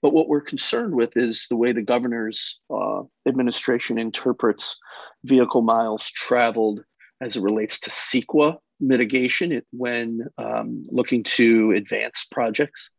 But 0.01 0.13
what 0.13 0.29
we're 0.29 0.41
concerned 0.41 0.95
with 0.95 1.17
is 1.17 1.47
the 1.49 1.57
way 1.57 1.73
the 1.73 1.81
governor's 1.81 2.59
uh, 2.73 3.01
administration 3.27 3.97
interprets 3.97 4.77
vehicle 5.25 5.61
miles 5.61 6.09
traveled 6.09 6.83
as 7.21 7.35
it 7.35 7.43
relates 7.43 7.79
to 7.81 7.89
CEQA 7.89 8.57
mitigation 8.79 9.61
when 9.71 10.25
um, 10.37 10.85
looking 10.89 11.23
to 11.23 11.71
advance 11.71 12.25
projects. 12.31 12.89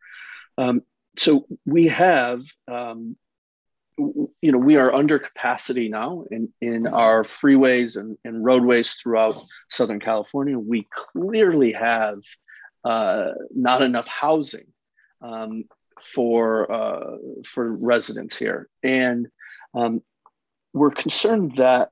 Um, 0.59 0.83
so 1.19 1.47
we 1.67 1.89
have, 1.89 2.43
um, 2.69 3.17
you 3.99 4.53
know, 4.53 4.59
we 4.59 4.77
are 4.77 4.95
under 4.95 5.19
capacity 5.19 5.89
now 5.89 6.25
in, 6.31 6.49
in 6.61 6.87
our 6.87 7.23
freeways 7.23 7.97
and, 7.97 8.17
and 8.25 8.45
roadways 8.45 8.93
throughout 8.93 9.43
Southern 9.69 10.01
California. 10.01 10.59
We 10.59 10.89
clearly 10.91 11.73
have 11.73 12.21
uh, 12.85 13.33
not 13.55 13.83
enough 13.83 14.09
housing 14.09 14.67
um, 15.21 15.65
for 16.01 16.71
uh, 16.73 17.17
for 17.45 17.71
residents 17.71 18.39
here, 18.39 18.69
and 18.83 19.29
um, 19.75 20.01
we're 20.73 20.91
concerned 20.91 21.55
that 21.59 21.91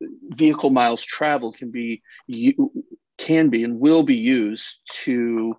vehicle 0.00 0.70
miles 0.70 1.02
traveled 1.02 1.58
can 1.58 1.70
be 1.70 2.02
can 3.18 3.48
be 3.48 3.64
and 3.64 3.80
will 3.80 4.02
be 4.02 4.16
used 4.16 4.80
to 5.04 5.56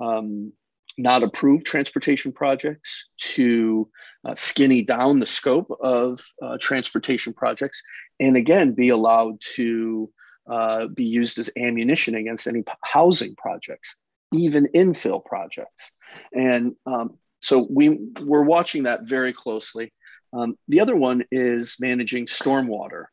um, 0.00 0.52
not 0.98 1.22
approve 1.22 1.64
transportation 1.64 2.32
projects, 2.32 3.06
to 3.18 3.88
uh, 4.26 4.34
skinny 4.34 4.82
down 4.82 5.20
the 5.20 5.26
scope 5.26 5.70
of 5.80 6.20
uh, 6.42 6.58
transportation 6.60 7.32
projects, 7.32 7.82
and 8.20 8.36
again, 8.36 8.72
be 8.72 8.88
allowed 8.90 9.40
to 9.54 10.10
uh, 10.50 10.86
be 10.88 11.04
used 11.04 11.38
as 11.38 11.50
ammunition 11.56 12.14
against 12.14 12.46
any 12.46 12.62
housing 12.82 13.34
projects. 13.36 13.96
even 14.32 14.68
infill 14.74 15.24
projects. 15.24 15.90
And 16.32 16.74
um, 16.86 17.18
so 17.40 17.66
we 17.70 17.98
we're 18.20 18.42
watching 18.42 18.84
that 18.84 19.00
very 19.04 19.32
closely. 19.32 19.92
Um, 20.32 20.56
the 20.68 20.80
other 20.80 20.96
one 20.96 21.24
is 21.30 21.76
managing 21.80 22.26
stormwater 22.26 23.04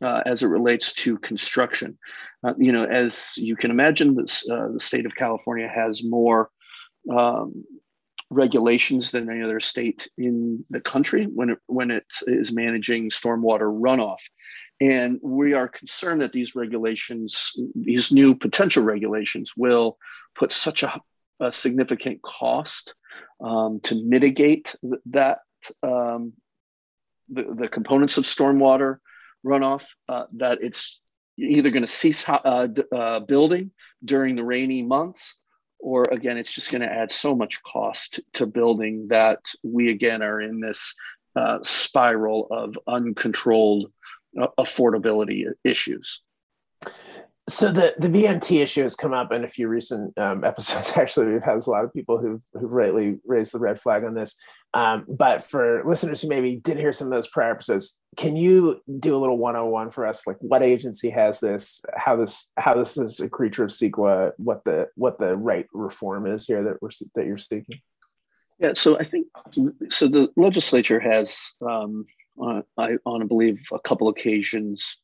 uh, 0.00 0.22
as 0.26 0.42
it 0.42 0.48
relates 0.48 0.92
to 0.92 1.18
construction. 1.18 1.98
Uh, 2.44 2.54
you 2.58 2.72
know, 2.72 2.84
as 2.84 3.36
you 3.36 3.56
can 3.56 3.70
imagine, 3.70 4.14
this, 4.14 4.48
uh, 4.48 4.68
the 4.72 4.80
state 4.80 5.06
of 5.06 5.14
California 5.14 5.68
has 5.68 6.04
more 6.04 6.50
um, 7.10 7.64
regulations 8.30 9.10
than 9.10 9.30
any 9.30 9.42
other 9.42 9.60
state 9.60 10.08
in 10.16 10.64
the 10.70 10.80
country 10.80 11.24
when 11.24 11.50
it 11.50 11.58
when 11.66 11.90
it 11.90 12.06
is 12.26 12.52
managing 12.52 13.10
stormwater 13.10 13.70
runoff. 13.70 14.20
And 14.80 15.20
we 15.22 15.52
are 15.54 15.68
concerned 15.68 16.22
that 16.22 16.32
these 16.32 16.56
regulations, 16.56 17.52
these 17.74 18.10
new 18.10 18.34
potential 18.34 18.82
regulations, 18.82 19.52
will 19.56 19.96
put 20.34 20.50
such 20.50 20.82
a, 20.82 21.00
a 21.38 21.52
significant 21.52 22.20
cost 22.22 22.94
um, 23.44 23.80
to 23.84 24.02
mitigate 24.02 24.74
th- 24.80 25.00
that 25.06 25.38
um, 25.82 26.32
the, 27.28 27.54
the 27.54 27.68
components 27.68 28.16
of 28.16 28.24
stormwater 28.24 28.96
runoff 29.46 29.86
uh, 30.08 30.24
that 30.34 30.58
it's 30.62 31.00
either 31.38 31.70
going 31.70 31.84
to 31.84 31.92
cease 31.92 32.28
uh, 32.28 32.68
uh, 32.92 33.20
building 33.20 33.70
during 34.04 34.36
the 34.36 34.44
rainy 34.44 34.82
months 34.82 35.36
or 35.82 36.04
again 36.10 36.38
it's 36.38 36.52
just 36.52 36.70
going 36.70 36.80
to 36.80 36.92
add 36.92 37.12
so 37.12 37.34
much 37.34 37.62
cost 37.62 38.20
to 38.32 38.46
building 38.46 39.08
that 39.08 39.40
we 39.62 39.90
again 39.90 40.22
are 40.22 40.40
in 40.40 40.60
this 40.60 40.94
uh, 41.36 41.58
spiral 41.62 42.46
of 42.50 42.78
uncontrolled 42.86 43.90
uh, 44.40 44.46
affordability 44.58 45.44
issues 45.64 46.20
so 47.48 47.72
the, 47.72 47.94
the 47.98 48.08
VMT 48.08 48.62
issue 48.62 48.82
has 48.82 48.94
come 48.94 49.12
up 49.12 49.32
in 49.32 49.44
a 49.44 49.48
few 49.48 49.68
recent 49.68 50.16
um, 50.16 50.44
episodes. 50.44 50.92
Actually, 50.96 51.32
we've 51.32 51.42
had 51.42 51.56
a 51.56 51.70
lot 51.70 51.84
of 51.84 51.92
people 51.92 52.18
who've, 52.18 52.40
who've 52.52 52.70
rightly 52.70 53.18
raised 53.26 53.52
the 53.52 53.58
red 53.58 53.80
flag 53.80 54.04
on 54.04 54.14
this. 54.14 54.36
Um, 54.74 55.04
but 55.08 55.44
for 55.44 55.82
listeners 55.84 56.22
who 56.22 56.28
maybe 56.28 56.56
didn't 56.56 56.80
hear 56.80 56.92
some 56.92 57.08
of 57.08 57.12
those 57.12 57.28
prior 57.28 57.50
episodes, 57.50 57.98
can 58.16 58.36
you 58.36 58.80
do 59.00 59.14
a 59.14 59.18
little 59.18 59.36
101 59.36 59.90
for 59.90 60.06
us? 60.06 60.26
Like 60.26 60.36
what 60.40 60.62
agency 60.62 61.10
has 61.10 61.40
this, 61.40 61.82
how 61.94 62.16
this, 62.16 62.50
how 62.56 62.74
this 62.74 62.96
is 62.96 63.20
a 63.20 63.28
creature 63.28 63.64
of 63.64 63.70
CEQA, 63.70 64.32
what 64.38 64.64
the, 64.64 64.88
what 64.94 65.18
the 65.18 65.36
right 65.36 65.66
reform 65.74 66.26
is 66.26 66.46
here 66.46 66.62
that 66.64 66.80
we're, 66.80 66.90
that 67.16 67.26
you're 67.26 67.38
seeking? 67.38 67.80
Yeah, 68.60 68.72
so 68.74 68.98
I 68.98 69.04
think, 69.04 69.26
so 69.90 70.06
the 70.08 70.28
legislature 70.36 71.00
has, 71.00 71.36
um, 71.60 72.06
on, 72.38 72.62
I, 72.78 72.96
on 73.04 73.22
I 73.22 73.26
believe 73.26 73.60
a 73.72 73.80
couple 73.80 74.08
occasions, 74.08 75.00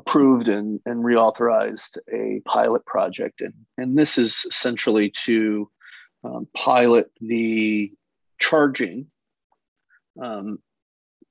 approved 0.00 0.48
and, 0.48 0.80
and 0.86 1.04
reauthorized 1.04 1.98
a 2.12 2.40
pilot 2.46 2.84
project. 2.86 3.40
And, 3.40 3.54
and 3.78 3.98
this 3.98 4.16
is 4.18 4.44
essentially 4.48 5.12
to 5.24 5.70
um, 6.24 6.48
pilot 6.54 7.10
the 7.20 7.92
charging 8.38 9.06
um, 10.20 10.58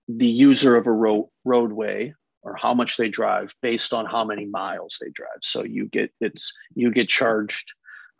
the 0.07 0.27
user 0.27 0.75
of 0.75 0.87
a 0.87 0.91
ro- 0.91 1.31
roadway 1.45 2.13
or 2.41 2.55
how 2.55 2.73
much 2.73 2.97
they 2.97 3.09
drive 3.09 3.53
based 3.61 3.93
on 3.93 4.05
how 4.05 4.23
many 4.23 4.45
miles 4.45 4.97
they 5.01 5.09
drive. 5.09 5.41
So 5.41 5.63
you 5.63 5.87
get 5.87 6.11
it's 6.21 6.51
you 6.73 6.91
get 6.91 7.09
charged 7.09 7.73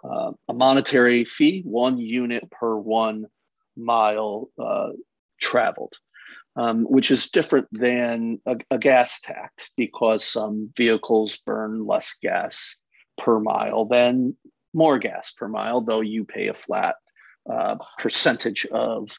uh, 0.03 0.31
a 0.47 0.53
monetary 0.53 1.25
fee, 1.25 1.61
one 1.65 1.97
unit 1.99 2.49
per 2.51 2.75
one 2.75 3.25
mile 3.75 4.49
uh, 4.61 4.89
traveled 5.39 5.93
um, 6.55 6.83
which 6.85 7.11
is 7.11 7.29
different 7.29 7.67
than 7.71 8.39
a, 8.45 8.57
a, 8.71 8.77
gas 8.77 9.21
tax 9.21 9.71
because 9.77 10.23
some 10.23 10.71
vehicles 10.75 11.37
burn 11.45 11.85
less 11.85 12.15
gas 12.21 12.75
per 13.17 13.39
mile 13.39 13.85
than 13.85 14.35
more 14.73 14.99
gas 14.99 15.31
per 15.37 15.47
mile, 15.47 15.81
though 15.81 16.01
you 16.01 16.25
pay 16.25 16.47
a 16.47 16.53
flat 16.53 16.95
uh, 17.51 17.75
percentage 17.97 18.65
of 18.67 19.17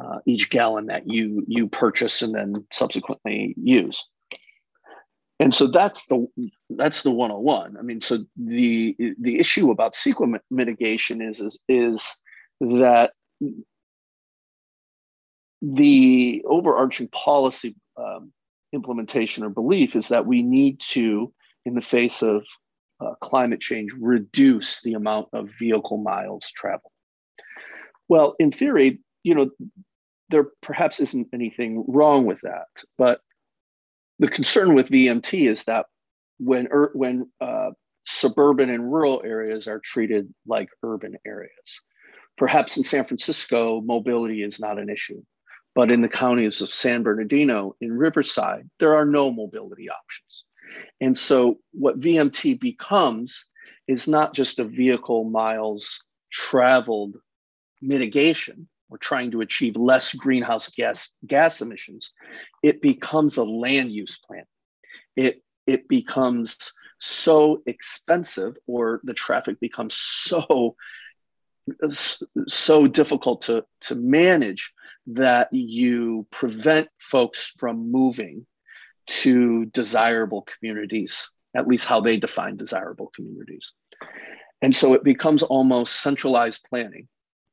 uh, 0.00 0.18
each 0.26 0.50
gallon 0.50 0.86
that 0.86 1.08
you 1.08 1.44
you 1.46 1.68
purchase 1.68 2.22
and 2.22 2.34
then 2.34 2.66
subsequently 2.72 3.54
use. 3.62 4.02
And 5.38 5.54
so 5.54 5.66
that's 5.66 6.06
the 6.06 6.26
that's 6.70 7.02
the 7.02 7.10
101. 7.10 7.76
I 7.76 7.82
mean, 7.82 8.00
so 8.00 8.24
the 8.36 8.96
the 9.20 9.38
issue 9.38 9.70
about 9.70 9.94
CEQA 9.94 10.38
mitigation 10.50 11.20
is 11.20 11.40
is 11.40 11.58
is 11.68 12.16
that 12.60 13.12
the 15.62 16.42
overarching 16.44 17.08
policy 17.08 17.76
um, 17.96 18.32
implementation 18.72 19.44
or 19.44 19.48
belief 19.48 19.94
is 19.94 20.08
that 20.08 20.26
we 20.26 20.42
need 20.42 20.80
to, 20.80 21.32
in 21.64 21.74
the 21.74 21.80
face 21.80 22.20
of 22.20 22.44
uh, 23.00 23.14
climate 23.20 23.60
change, 23.60 23.92
reduce 23.98 24.82
the 24.82 24.94
amount 24.94 25.28
of 25.32 25.50
vehicle 25.58 25.98
miles 25.98 26.50
traveled. 26.54 26.92
Well, 28.08 28.34
in 28.38 28.50
theory, 28.50 29.00
you 29.22 29.34
know, 29.34 29.50
there 30.30 30.48
perhaps 30.62 30.98
isn't 30.98 31.28
anything 31.32 31.84
wrong 31.86 32.26
with 32.26 32.40
that, 32.42 32.66
but 32.98 33.20
the 34.18 34.28
concern 34.28 34.74
with 34.74 34.88
VMT 34.88 35.48
is 35.48 35.64
that 35.64 35.86
when 36.38 36.68
er, 36.72 36.90
when 36.94 37.30
uh, 37.40 37.70
suburban 38.04 38.70
and 38.70 38.92
rural 38.92 39.22
areas 39.24 39.68
are 39.68 39.80
treated 39.84 40.32
like 40.46 40.68
urban 40.82 41.16
areas, 41.26 41.80
perhaps 42.36 42.76
in 42.76 42.84
San 42.84 43.04
Francisco, 43.04 43.80
mobility 43.80 44.42
is 44.42 44.58
not 44.58 44.78
an 44.78 44.88
issue. 44.88 45.22
But 45.74 45.90
in 45.90 46.02
the 46.02 46.08
counties 46.08 46.60
of 46.60 46.68
San 46.68 47.02
Bernardino 47.02 47.76
in 47.80 47.92
Riverside, 47.96 48.68
there 48.78 48.94
are 48.94 49.06
no 49.06 49.30
mobility 49.32 49.88
options. 49.88 50.44
And 51.00 51.16
so 51.16 51.58
what 51.72 51.98
VMT 51.98 52.60
becomes 52.60 53.46
is 53.88 54.06
not 54.06 54.34
just 54.34 54.58
a 54.58 54.64
vehicle 54.64 55.24
miles 55.24 56.02
traveled 56.30 57.16
mitigation 57.80 58.68
or 58.90 58.98
trying 58.98 59.30
to 59.30 59.40
achieve 59.40 59.76
less 59.76 60.14
greenhouse 60.14 60.68
gas 60.68 61.10
gas 61.26 61.60
emissions 61.60 62.10
it 62.62 62.80
becomes 62.80 63.36
a 63.36 63.44
land 63.44 63.90
use 63.90 64.18
plan 64.18 64.44
it 65.16 65.42
it 65.66 65.88
becomes 65.88 66.72
so 67.00 67.62
expensive 67.66 68.54
or 68.66 69.00
the 69.02 69.14
traffic 69.14 69.58
becomes 69.60 69.94
so 69.94 70.76
so 72.48 72.86
difficult 72.86 73.42
to 73.42 73.64
to 73.80 73.94
manage 73.94 74.72
that 75.06 75.48
you 75.52 76.26
prevent 76.30 76.88
folks 76.98 77.52
from 77.56 77.90
moving 77.90 78.46
to 79.08 79.66
desirable 79.66 80.42
communities, 80.42 81.30
at 81.56 81.66
least 81.66 81.86
how 81.86 82.00
they 82.00 82.16
define 82.16 82.56
desirable 82.56 83.10
communities. 83.14 83.72
And 84.60 84.74
so 84.74 84.94
it 84.94 85.02
becomes 85.02 85.42
almost 85.42 86.00
centralized 86.00 86.64
planning, 86.68 87.08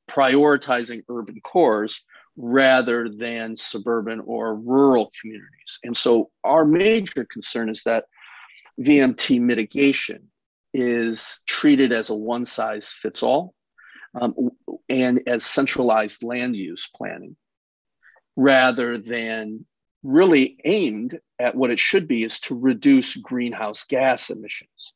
prioritizing 0.09 1.01
urban 1.09 1.41
cores 1.43 2.01
rather 2.37 3.09
than 3.09 3.55
suburban 3.55 4.21
or 4.21 4.55
rural 4.55 5.11
communities. 5.19 5.79
And 5.83 5.97
so 5.97 6.29
our 6.43 6.65
major 6.65 7.25
concern 7.31 7.69
is 7.69 7.83
that 7.83 8.05
VMT 8.79 9.41
mitigation 9.41 10.29
is 10.73 11.41
treated 11.47 11.91
as 11.91 12.11
a 12.11 12.15
one 12.15 12.45
size 12.45 12.89
fits 12.89 13.23
all 13.23 13.55
um, 14.19 14.51
and 14.87 15.21
as 15.27 15.45
centralized 15.45 16.23
land 16.23 16.55
use 16.55 16.89
planning 16.95 17.35
rather 18.35 18.97
than 18.97 19.65
really 20.03 20.57
aimed 20.63 21.19
at 21.37 21.55
what 21.55 21.71
it 21.71 21.79
should 21.79 22.07
be 22.07 22.23
is 22.23 22.39
to 22.39 22.57
reduce 22.57 23.15
greenhouse 23.15 23.83
gas 23.83 24.29
emissions. 24.29 24.93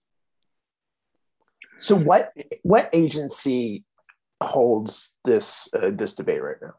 So 1.79 1.95
what 1.95 2.31
what 2.61 2.89
agency 2.93 3.83
holds 4.41 5.17
this 5.25 5.67
uh, 5.73 5.91
this 5.91 6.15
debate 6.15 6.41
right 6.41 6.61
now? 6.61 6.75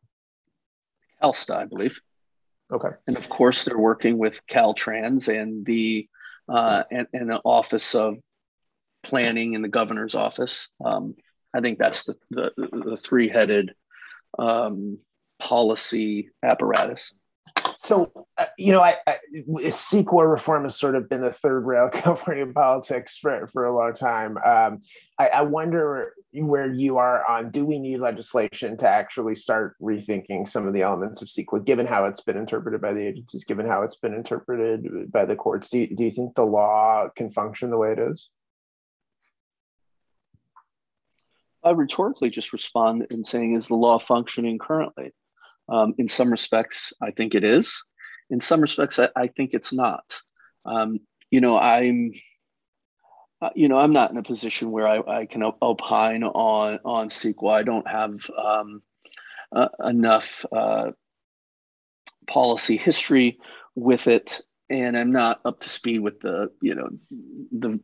CalSTA, 1.23 1.57
I 1.57 1.64
believe. 1.66 2.01
Okay. 2.73 2.88
And 3.07 3.16
of 3.16 3.29
course, 3.29 3.64
they're 3.64 3.79
working 3.79 4.18
with 4.18 4.40
Caltrans 4.47 5.29
and 5.29 5.64
the 5.66 6.09
uh, 6.49 6.85
and, 6.90 7.07
and 7.12 7.31
the 7.31 7.40
Office 7.44 7.94
of 7.94 8.16
Planning 9.03 9.53
in 9.53 9.61
the 9.61 9.68
governor's 9.68 10.14
office. 10.14 10.68
Um, 10.83 11.14
I 11.55 11.61
think 11.61 11.79
that's 11.79 12.05
the 12.05 12.17
the, 12.31 12.53
the 12.57 12.99
three 13.05 13.29
headed 13.29 13.75
um, 14.38 14.99
policy 15.38 16.31
apparatus. 16.43 17.12
So, 17.77 18.11
uh, 18.38 18.47
you 18.57 18.73
know, 18.73 18.81
I, 18.81 18.97
I 19.07 19.19
CEQA 19.37 20.31
reform 20.31 20.62
has 20.62 20.75
sort 20.75 20.95
of 20.95 21.09
been 21.09 21.21
the 21.21 21.31
third 21.31 21.67
rail 21.67 21.88
California 21.93 22.47
politics 22.47 23.19
for, 23.19 23.47
for 23.49 23.67
a 23.67 23.77
long 23.77 23.93
time. 23.93 24.38
Um, 24.38 24.81
I, 25.19 25.29
I, 25.29 25.43
wonder 25.43 26.14
where 26.33 26.73
you 26.73 26.97
are 26.97 27.29
on 27.29 27.51
do 27.51 27.67
we 27.67 27.79
need 27.79 27.99
legislation 27.99 28.79
to 28.79 28.88
actually 28.88 29.35
start 29.35 29.77
rethinking 29.83 30.49
some 30.49 30.67
of 30.67 30.73
the 30.73 30.81
elements 30.81 31.21
of 31.21 31.29
CEQA, 31.29 31.64
given 31.67 31.87
how 31.87 32.07
it's 32.07 32.23
been 32.23 32.38
interpreted 32.38 32.81
by 32.81 32.95
the 32.95 33.07
agencies, 33.07 33.45
given 33.45 33.67
how 33.67 33.83
it's 33.83 33.97
been 33.97 34.14
interpreted 34.14 35.12
by 35.12 35.27
the 35.27 35.37
courts? 35.37 35.69
Do 35.69 35.87
do 35.87 36.05
you 36.05 36.11
think 36.11 36.35
the 36.35 36.47
law 36.47 37.09
can 37.14 37.29
function 37.29 37.69
the 37.69 37.79
way 37.79 37.93
it 37.93 37.99
is? 37.99 38.31
I 41.64 41.70
rhetorically 41.70 42.31
just 42.31 42.53
respond 42.53 43.07
in 43.11 43.24
saying, 43.24 43.57
is 43.57 43.66
the 43.66 43.74
law 43.74 43.98
functioning 43.98 44.59
currently? 44.59 45.12
Um, 45.68 45.94
in 45.98 46.09
some 46.09 46.31
respects, 46.31 46.92
I 47.00 47.11
think 47.11 47.35
it 47.35 47.44
is. 47.44 47.83
In 48.31 48.40
some 48.40 48.61
respects, 48.61 48.98
I, 48.98 49.09
I 49.16 49.29
think 49.29 49.50
it's 49.55 49.72
not. 49.72 50.05
Um, 50.66 51.00
you 51.31 51.40
know, 51.40 51.59
I'm 51.59 52.12
uh, 53.40 53.50
you 53.55 53.68
know, 53.68 53.79
I'm 53.79 53.92
not 53.92 54.11
in 54.11 54.16
a 54.16 54.22
position 54.22 54.70
where 54.70 54.88
I, 54.88 55.20
I 55.20 55.27
can 55.27 55.42
opine 55.61 56.24
on 56.24 56.79
on 56.85 57.09
CEQA. 57.09 57.53
I 57.53 57.62
don't 57.62 57.87
have 57.87 58.31
um, 58.31 58.83
uh, 59.55 59.68
enough 59.85 60.46
uh, 60.50 60.92
policy 62.27 62.77
history 62.77 63.38
with 63.74 64.07
it, 64.07 64.40
and 64.70 64.96
I'm 64.96 65.12
not 65.12 65.40
up 65.44 65.61
to 65.61 65.68
speed 65.68 65.98
with 65.98 66.20
the 66.20 66.53
you 66.62 66.74
know 66.74 66.88
the 67.11 67.81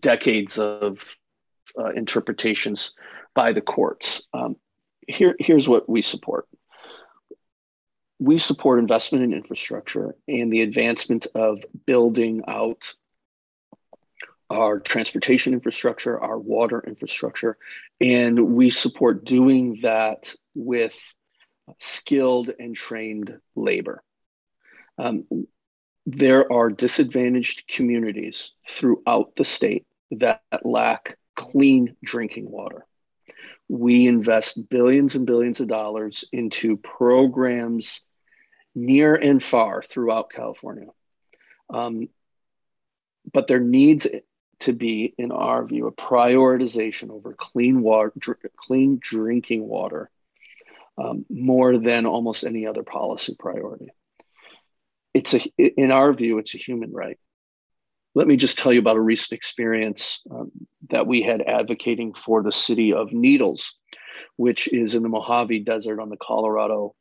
decades 0.00 0.58
of 0.58 1.16
uh, 1.78 1.90
interpretations 1.90 2.92
by 3.34 3.52
the 3.52 3.60
courts. 3.60 4.22
Um, 4.32 4.56
here, 5.06 5.34
here's 5.38 5.68
what 5.68 5.88
we 5.88 6.02
support. 6.02 6.46
We 8.18 8.38
support 8.38 8.78
investment 8.78 9.24
in 9.24 9.32
infrastructure 9.32 10.14
and 10.28 10.52
the 10.52 10.60
advancement 10.62 11.26
of 11.34 11.64
building 11.86 12.42
out 12.46 12.92
our 14.50 14.80
transportation 14.80 15.54
infrastructure, 15.54 16.20
our 16.20 16.38
water 16.38 16.82
infrastructure, 16.86 17.56
and 18.00 18.54
we 18.54 18.68
support 18.70 19.24
doing 19.24 19.78
that 19.82 20.34
with 20.54 20.98
skilled 21.78 22.50
and 22.58 22.74
trained 22.74 23.38
labor. 23.54 24.02
Um, 24.98 25.24
there 26.04 26.52
are 26.52 26.68
disadvantaged 26.68 27.68
communities 27.68 28.50
throughout 28.68 29.32
the 29.36 29.44
state 29.44 29.86
that 30.10 30.42
lack 30.64 31.16
clean 31.40 31.96
drinking 32.04 32.50
water. 32.50 32.84
We 33.68 34.06
invest 34.06 34.68
billions 34.68 35.14
and 35.14 35.26
billions 35.26 35.60
of 35.60 35.68
dollars 35.68 36.24
into 36.32 36.76
programs 36.76 38.02
near 38.74 39.14
and 39.14 39.42
far 39.42 39.82
throughout 39.82 40.30
California. 40.30 40.88
Um, 41.70 42.08
but 43.32 43.46
there 43.46 43.60
needs 43.60 44.06
to 44.60 44.72
be, 44.72 45.14
in 45.16 45.32
our 45.32 45.64
view, 45.64 45.86
a 45.86 45.92
prioritization 45.92 47.10
over 47.10 47.32
clean 47.32 47.80
water, 47.80 48.12
dr- 48.18 48.52
clean 48.56 49.00
drinking 49.00 49.66
water, 49.66 50.10
um, 50.98 51.24
more 51.30 51.78
than 51.78 52.04
almost 52.04 52.44
any 52.44 52.66
other 52.66 52.82
policy 52.82 53.34
priority. 53.38 53.88
It's 55.14 55.34
a, 55.34 55.40
in 55.56 55.90
our 55.90 56.12
view, 56.12 56.38
it's 56.38 56.54
a 56.54 56.58
human 56.58 56.92
right. 56.92 57.18
Let 58.14 58.26
me 58.26 58.36
just 58.36 58.58
tell 58.58 58.72
you 58.72 58.80
about 58.80 58.96
a 58.96 59.00
recent 59.00 59.36
experience 59.36 60.20
um, 60.30 60.50
that 60.90 61.06
we 61.06 61.22
had 61.22 61.42
advocating 61.42 62.12
for 62.12 62.42
the 62.42 62.52
city 62.52 62.92
of 62.92 63.12
Needles, 63.12 63.72
which 64.36 64.68
is 64.68 64.94
in 64.94 65.02
the 65.02 65.08
Mojave 65.08 65.60
Desert 65.60 66.00
on 66.00 66.08
the 66.08 66.16
Colorado 66.16 66.94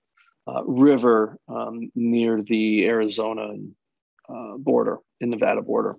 uh, 0.47 0.63
River 0.65 1.37
um, 1.47 1.91
near 1.95 2.43
the 2.43 2.85
Arizona 2.85 3.53
uh, 4.29 4.57
border, 4.57 4.99
in 5.19 5.31
Nevada 5.31 5.61
border. 5.61 5.95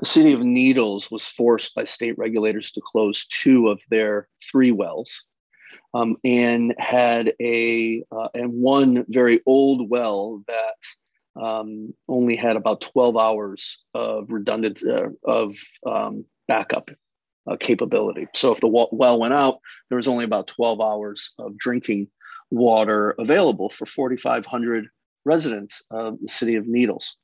The 0.00 0.06
city 0.06 0.32
of 0.32 0.40
Needles 0.40 1.10
was 1.10 1.26
forced 1.26 1.74
by 1.74 1.84
state 1.84 2.16
regulators 2.16 2.72
to 2.72 2.80
close 2.84 3.26
two 3.26 3.68
of 3.68 3.80
their 3.90 4.28
three 4.42 4.72
wells 4.72 5.24
um, 5.94 6.16
and 6.24 6.74
had 6.78 7.34
a 7.40 8.02
uh, 8.10 8.28
and 8.34 8.52
one 8.52 9.04
very 9.08 9.40
old 9.46 9.90
well 9.90 10.42
that 10.46 10.74
um, 11.36 11.94
only 12.08 12.36
had 12.36 12.56
about 12.56 12.80
12 12.80 13.16
hours 13.16 13.78
of 13.94 14.30
redundant 14.30 14.82
uh, 14.86 15.08
of 15.24 15.54
um, 15.86 16.24
backup 16.48 16.90
uh, 17.50 17.56
capability. 17.58 18.26
So 18.34 18.52
if 18.52 18.60
the 18.60 18.68
well 18.68 19.18
went 19.18 19.34
out, 19.34 19.58
there 19.88 19.96
was 19.96 20.08
only 20.08 20.24
about 20.24 20.46
12 20.48 20.80
hours 20.80 21.32
of 21.38 21.56
drinking 21.58 22.08
water 22.50 23.14
available 23.18 23.70
for 23.70 23.86
4,500 23.86 24.86
residents 25.24 25.82
of 25.90 26.18
the 26.20 26.28
city 26.28 26.56
of 26.56 26.66
Needles 26.66 27.16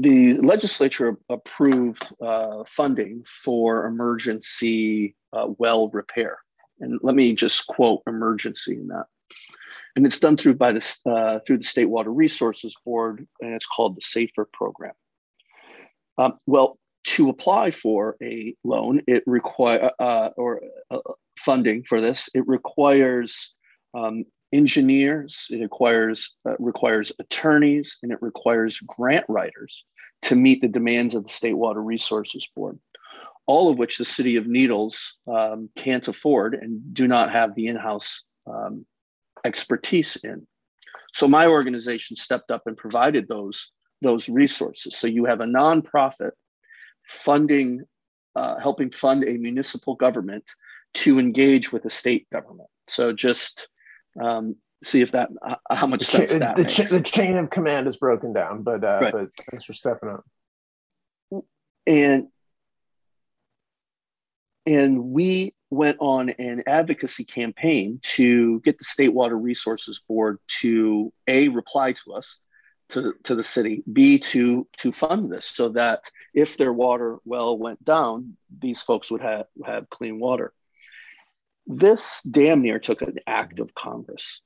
the 0.00 0.34
legislature 0.38 1.16
approved 1.30 2.12
uh, 2.20 2.64
funding 2.66 3.24
for 3.26 3.86
emergency 3.86 5.16
uh, 5.32 5.46
well 5.58 5.88
repair. 5.88 6.38
And 6.80 7.00
let 7.02 7.14
me 7.14 7.34
just 7.34 7.66
quote 7.66 8.02
emergency 8.06 8.74
in 8.74 8.88
that. 8.88 9.06
And 9.96 10.04
it's 10.04 10.20
done 10.20 10.36
through 10.36 10.54
by 10.54 10.72
the 10.72 10.98
uh, 11.06 11.40
through 11.46 11.58
the 11.58 11.64
State 11.64 11.86
Water 11.86 12.12
Resources 12.12 12.76
Board, 12.84 13.26
and 13.40 13.54
it's 13.54 13.66
called 13.66 13.96
the 13.96 14.02
SAFER 14.02 14.46
program. 14.52 14.92
Um, 16.18 16.38
well, 16.46 16.78
to 17.06 17.30
apply 17.30 17.70
for 17.70 18.16
a 18.22 18.54
loan, 18.62 19.00
it 19.06 19.22
require 19.26 19.90
uh, 19.98 20.30
or 20.36 20.60
uh, 20.90 20.98
funding 21.38 21.82
for 21.84 22.00
this, 22.00 22.28
it 22.34 22.46
requires 22.46 23.52
um, 23.94 24.24
engineers, 24.52 25.46
it 25.50 25.60
requires, 25.60 26.34
uh, 26.48 26.54
requires 26.58 27.12
attorneys, 27.18 27.98
and 28.02 28.12
it 28.12 28.18
requires 28.20 28.80
grant 28.80 29.24
writers 29.28 29.84
to 30.22 30.34
meet 30.34 30.60
the 30.60 30.68
demands 30.68 31.14
of 31.14 31.24
the 31.24 31.32
State 31.32 31.54
Water 31.54 31.82
Resources 31.82 32.46
Board, 32.56 32.78
all 33.46 33.70
of 33.70 33.78
which 33.78 33.98
the 33.98 34.04
City 34.04 34.36
of 34.36 34.46
Needles 34.46 35.14
um, 35.28 35.68
can't 35.76 36.08
afford 36.08 36.54
and 36.54 36.82
do 36.94 37.06
not 37.06 37.30
have 37.30 37.54
the 37.54 37.68
in 37.68 37.76
house 37.76 38.22
um, 38.46 38.84
expertise 39.46 40.16
in. 40.16 40.46
So 41.14 41.26
my 41.28 41.46
organization 41.46 42.16
stepped 42.16 42.50
up 42.50 42.62
and 42.66 42.76
provided 42.76 43.26
those, 43.28 43.70
those 44.02 44.28
resources. 44.28 44.96
So 44.96 45.06
you 45.06 45.24
have 45.24 45.40
a 45.40 45.46
nonprofit 45.46 46.32
funding, 47.08 47.84
uh, 48.34 48.58
helping 48.58 48.90
fund 48.90 49.24
a 49.24 49.38
municipal 49.38 49.94
government 49.94 50.44
to 50.94 51.18
engage 51.18 51.72
with 51.72 51.84
a 51.84 51.90
state 51.90 52.26
government. 52.30 52.68
So 52.88 53.12
just 53.12 53.68
um, 54.22 54.56
see 54.84 55.00
if 55.02 55.12
that 55.12 55.28
uh, 55.46 55.56
how 55.70 55.86
much 55.86 56.02
sense 56.02 56.32
the, 56.32 56.38
that 56.40 56.56
the, 56.56 56.62
makes. 56.62 56.90
the 56.90 57.00
chain 57.00 57.36
of 57.36 57.50
command 57.50 57.88
is 57.88 57.96
broken 57.96 58.32
down, 58.32 58.62
but 58.62 58.84
uh, 58.84 58.98
right. 59.00 59.12
but 59.12 59.28
thanks 59.50 59.64
for 59.64 59.72
stepping 59.72 60.10
up. 60.10 60.24
And 61.86 62.28
and 64.66 65.02
we 65.04 65.54
went 65.70 65.96
on 66.00 66.30
an 66.30 66.64
advocacy 66.66 67.24
campaign 67.24 68.00
to 68.02 68.60
get 68.60 68.78
the 68.78 68.84
State 68.84 69.12
Water 69.12 69.36
Resources 69.36 70.00
Board 70.06 70.38
to 70.60 71.12
a 71.26 71.48
reply 71.48 71.92
to 71.92 72.12
us 72.14 72.36
to, 72.90 73.14
to 73.24 73.34
the 73.34 73.42
city, 73.42 73.82
b 73.92 74.18
to 74.18 74.66
to 74.78 74.92
fund 74.92 75.32
this 75.32 75.46
so 75.46 75.70
that 75.70 76.10
if 76.34 76.56
their 76.56 76.72
water 76.72 77.18
well 77.24 77.58
went 77.58 77.84
down, 77.84 78.36
these 78.60 78.80
folks 78.80 79.10
would 79.10 79.22
have 79.22 79.46
have 79.64 79.90
clean 79.90 80.20
water. 80.20 80.52
This 81.66 82.22
damn 82.22 82.62
near 82.62 82.78
took 82.78 83.02
an 83.02 83.18
act 83.26 83.58
of 83.58 83.74
Congress. 83.74 84.40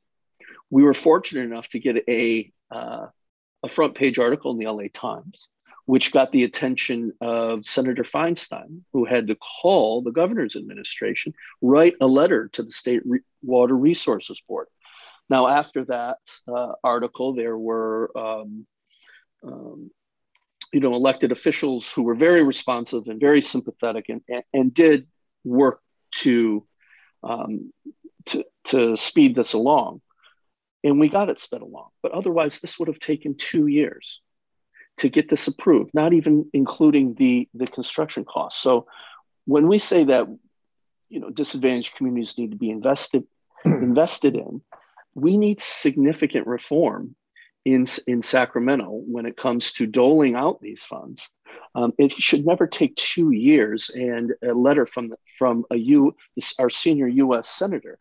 We 0.71 0.83
were 0.83 0.95
fortunate 0.95 1.43
enough 1.43 1.69
to 1.71 1.81
get 1.81 1.97
a, 2.09 2.51
uh, 2.71 3.09
a 3.63 3.69
front 3.69 3.95
page 3.95 4.19
article 4.19 4.53
in 4.53 4.59
the 4.59 4.71
LA 4.71 4.85
Times, 4.93 5.49
which 5.91 6.13
got 6.13 6.31
the 6.31 6.45
attention 6.45 7.13
of 7.21 7.67
Senator 7.67 8.05
Feinstein, 8.05 8.83
who 8.93 9.05
had 9.05 9.27
to 9.27 9.35
call 9.35 10.03
the 10.03 10.13
governor's 10.13 10.55
administration, 10.55 11.35
write 11.61 11.97
a 12.01 12.07
letter 12.07 12.47
to 12.53 12.63
the 12.63 12.71
State 12.71 13.03
Re- 13.05 13.19
Water 13.43 13.77
Resources 13.77 14.41
Board. 14.47 14.69
Now, 15.29 15.49
after 15.49 15.85
that 15.87 16.19
uh, 16.47 16.75
article, 16.85 17.35
there 17.35 17.59
were 17.59 18.17
um, 18.17 18.67
um, 19.43 19.91
you 20.73 20.79
know, 20.79 20.95
elected 20.95 21.33
officials 21.33 21.91
who 21.91 22.05
were 22.05 22.15
very 22.15 22.45
responsive 22.45 23.09
and 23.09 23.19
very 23.19 23.41
sympathetic 23.41 24.09
and, 24.09 24.45
and, 24.53 24.73
did 24.73 25.09
work 25.43 25.81
to 26.19 26.65
um, 27.25 27.73
to, 28.27 28.45
to 28.67 28.97
speed 28.97 29.35
this 29.35 29.55
along. 29.55 30.03
And 30.85 31.01
we 31.01 31.09
got 31.09 31.31
it 31.31 31.41
sped 31.41 31.63
along. 31.63 31.89
But 32.01 32.13
otherwise, 32.13 32.61
this 32.61 32.79
would 32.79 32.87
have 32.87 33.01
taken 33.01 33.35
two 33.37 33.67
years 33.67 34.21
to 35.01 35.09
get 35.09 35.31
this 35.31 35.47
approved, 35.47 35.93
not 35.95 36.13
even 36.13 36.49
including 36.53 37.15
the, 37.15 37.49
the 37.55 37.67
construction 37.67 38.25
costs. 38.25 38.63
So 38.63 38.87
when 39.47 39.67
we 39.67 39.79
say 39.79 40.05
that 40.05 40.27
you 41.09 41.21
know 41.21 41.31
disadvantaged 41.31 41.95
communities 41.95 42.37
need 42.39 42.53
to 42.53 42.57
be 42.57 42.71
invested 42.71 43.27
invested 43.65 44.37
in, 44.37 44.63
we 45.15 45.37
need 45.37 45.61
significant 45.61 46.47
reform 46.47 47.17
in, 47.65 47.87
in 48.07 48.23
Sacramento 48.23 48.89
when 48.91 49.27
it 49.27 49.37
comes 49.37 49.73
to 49.73 49.87
doling 49.87 50.35
out 50.35 50.61
these 50.61 50.83
funds. 50.83 51.29
Um, 51.75 51.93
it 51.99 52.13
should 52.13 52.47
never 52.47 52.67
take 52.67 52.95
two 52.97 53.33
years 53.33 53.91
and 53.91 54.35
a 54.43 54.53
letter 54.53 54.87
from, 54.87 55.15
from 55.39 55.65
a 55.71 55.77
U, 55.77 56.15
our 56.59 56.71
senior 56.71 57.09
US 57.09 57.49
senator 57.49 57.99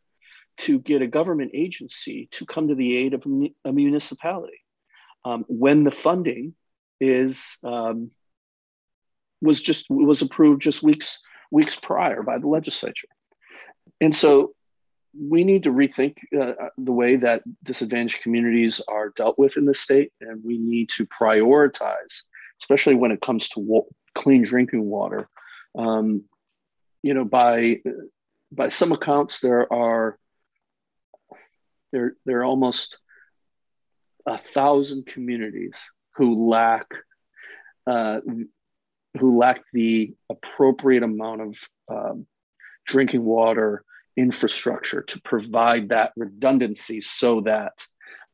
to 0.59 0.79
get 0.79 1.01
a 1.01 1.07
government 1.07 1.51
agency 1.53 2.27
to 2.31 2.45
come 2.45 2.67
to 2.67 2.75
the 2.75 2.97
aid 2.97 3.13
of 3.13 3.23
a 3.65 3.71
municipality. 3.71 4.59
Um, 5.25 5.45
when 5.47 5.83
the 5.83 5.91
funding 5.91 6.55
is 6.99 7.57
um, 7.63 8.11
was 9.41 9.61
just 9.61 9.89
was 9.89 10.21
approved 10.21 10.61
just 10.61 10.83
weeks 10.83 11.19
weeks 11.51 11.75
prior 11.75 12.21
by 12.23 12.37
the 12.37 12.47
legislature 12.47 13.07
and 14.01 14.15
so 14.15 14.53
we 15.19 15.43
need 15.43 15.63
to 15.63 15.71
rethink 15.71 16.17
uh, 16.39 16.53
the 16.77 16.91
way 16.91 17.15
that 17.15 17.41
disadvantaged 17.63 18.21
communities 18.21 18.79
are 18.87 19.09
dealt 19.09 19.39
with 19.39 19.57
in 19.57 19.65
the 19.65 19.73
state 19.73 20.11
and 20.21 20.43
we 20.43 20.59
need 20.59 20.89
to 20.89 21.07
prioritize 21.07 22.21
especially 22.61 22.95
when 22.95 23.11
it 23.11 23.21
comes 23.21 23.49
to 23.49 23.59
wa- 23.59 23.85
clean 24.15 24.43
drinking 24.43 24.85
water. 24.85 25.29
Um, 25.77 26.23
you 27.01 27.13
know, 27.13 27.25
by 27.25 27.81
by 28.51 28.69
some 28.69 28.91
accounts, 28.91 29.39
there 29.39 29.71
are 29.71 30.17
there 31.91 32.15
there 32.25 32.39
are 32.39 32.45
almost 32.45 32.97
a 34.25 34.37
thousand 34.37 35.05
communities 35.05 35.79
who 36.19 36.49
lack 36.49 36.85
uh, 37.87 38.19
who 39.17 39.37
lacked 39.37 39.63
the 39.71 40.13
appropriate 40.29 41.01
amount 41.01 41.41
of 41.41 41.69
um, 41.89 42.27
drinking 42.85 43.23
water 43.23 43.85
infrastructure 44.17 45.01
to 45.01 45.21
provide 45.21 45.89
that 45.89 46.11
redundancy 46.17 46.99
so 46.99 47.39
that 47.41 47.71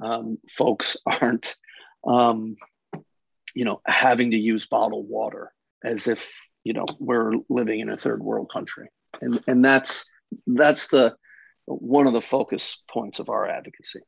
um, 0.03 0.39
folks 0.49 0.97
aren't 1.05 1.55
um, 2.05 2.55
you 3.53 3.65
know 3.65 3.81
having 3.85 4.31
to 4.31 4.37
use 4.37 4.65
bottled 4.65 5.07
water 5.07 5.53
as 5.83 6.07
if 6.07 6.33
you 6.63 6.73
know 6.73 6.85
we're 6.99 7.33
living 7.49 7.81
in 7.81 7.89
a 7.89 7.97
third 7.97 8.21
world 8.21 8.49
country. 8.51 8.89
And 9.21 9.39
and 9.45 9.63
that's 9.63 10.09
that's 10.47 10.87
the 10.87 11.15
one 11.65 12.07
of 12.07 12.13
the 12.13 12.21
focus 12.21 12.81
points 12.89 13.19
of 13.19 13.29
our 13.29 13.47
advocacy 13.47 14.01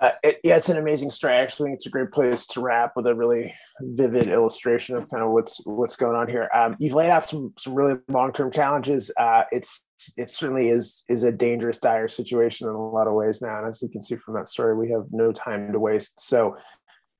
uh, 0.00 0.10
it, 0.22 0.38
yeah, 0.44 0.56
it's 0.56 0.68
an 0.68 0.76
amazing 0.76 1.10
story. 1.10 1.34
I 1.34 1.38
actually 1.38 1.68
think 1.68 1.76
it's 1.76 1.86
a 1.86 1.90
great 1.90 2.12
place 2.12 2.46
to 2.48 2.60
wrap 2.60 2.92
with 2.96 3.06
a 3.06 3.14
really 3.14 3.54
vivid 3.80 4.28
illustration 4.28 4.96
of 4.96 5.08
kind 5.10 5.22
of 5.22 5.30
what's 5.30 5.60
what's 5.64 5.96
going 5.96 6.16
on 6.16 6.28
here. 6.28 6.48
Um, 6.54 6.76
you've 6.78 6.94
laid 6.94 7.10
out 7.10 7.24
some 7.24 7.52
some 7.58 7.74
really 7.74 7.98
long 8.08 8.32
term 8.32 8.50
challenges. 8.50 9.10
Uh, 9.16 9.42
it's 9.52 9.84
it 10.16 10.30
certainly 10.30 10.68
is 10.68 11.04
is 11.08 11.24
a 11.24 11.32
dangerous, 11.32 11.78
dire 11.78 12.08
situation 12.08 12.68
in 12.68 12.74
a 12.74 12.90
lot 12.90 13.06
of 13.06 13.14
ways 13.14 13.42
now. 13.42 13.58
And 13.58 13.66
as 13.66 13.82
you 13.82 13.88
can 13.88 14.02
see 14.02 14.16
from 14.16 14.34
that 14.34 14.48
story, 14.48 14.76
we 14.76 14.90
have 14.90 15.06
no 15.10 15.32
time 15.32 15.72
to 15.72 15.78
waste. 15.78 16.20
So, 16.20 16.56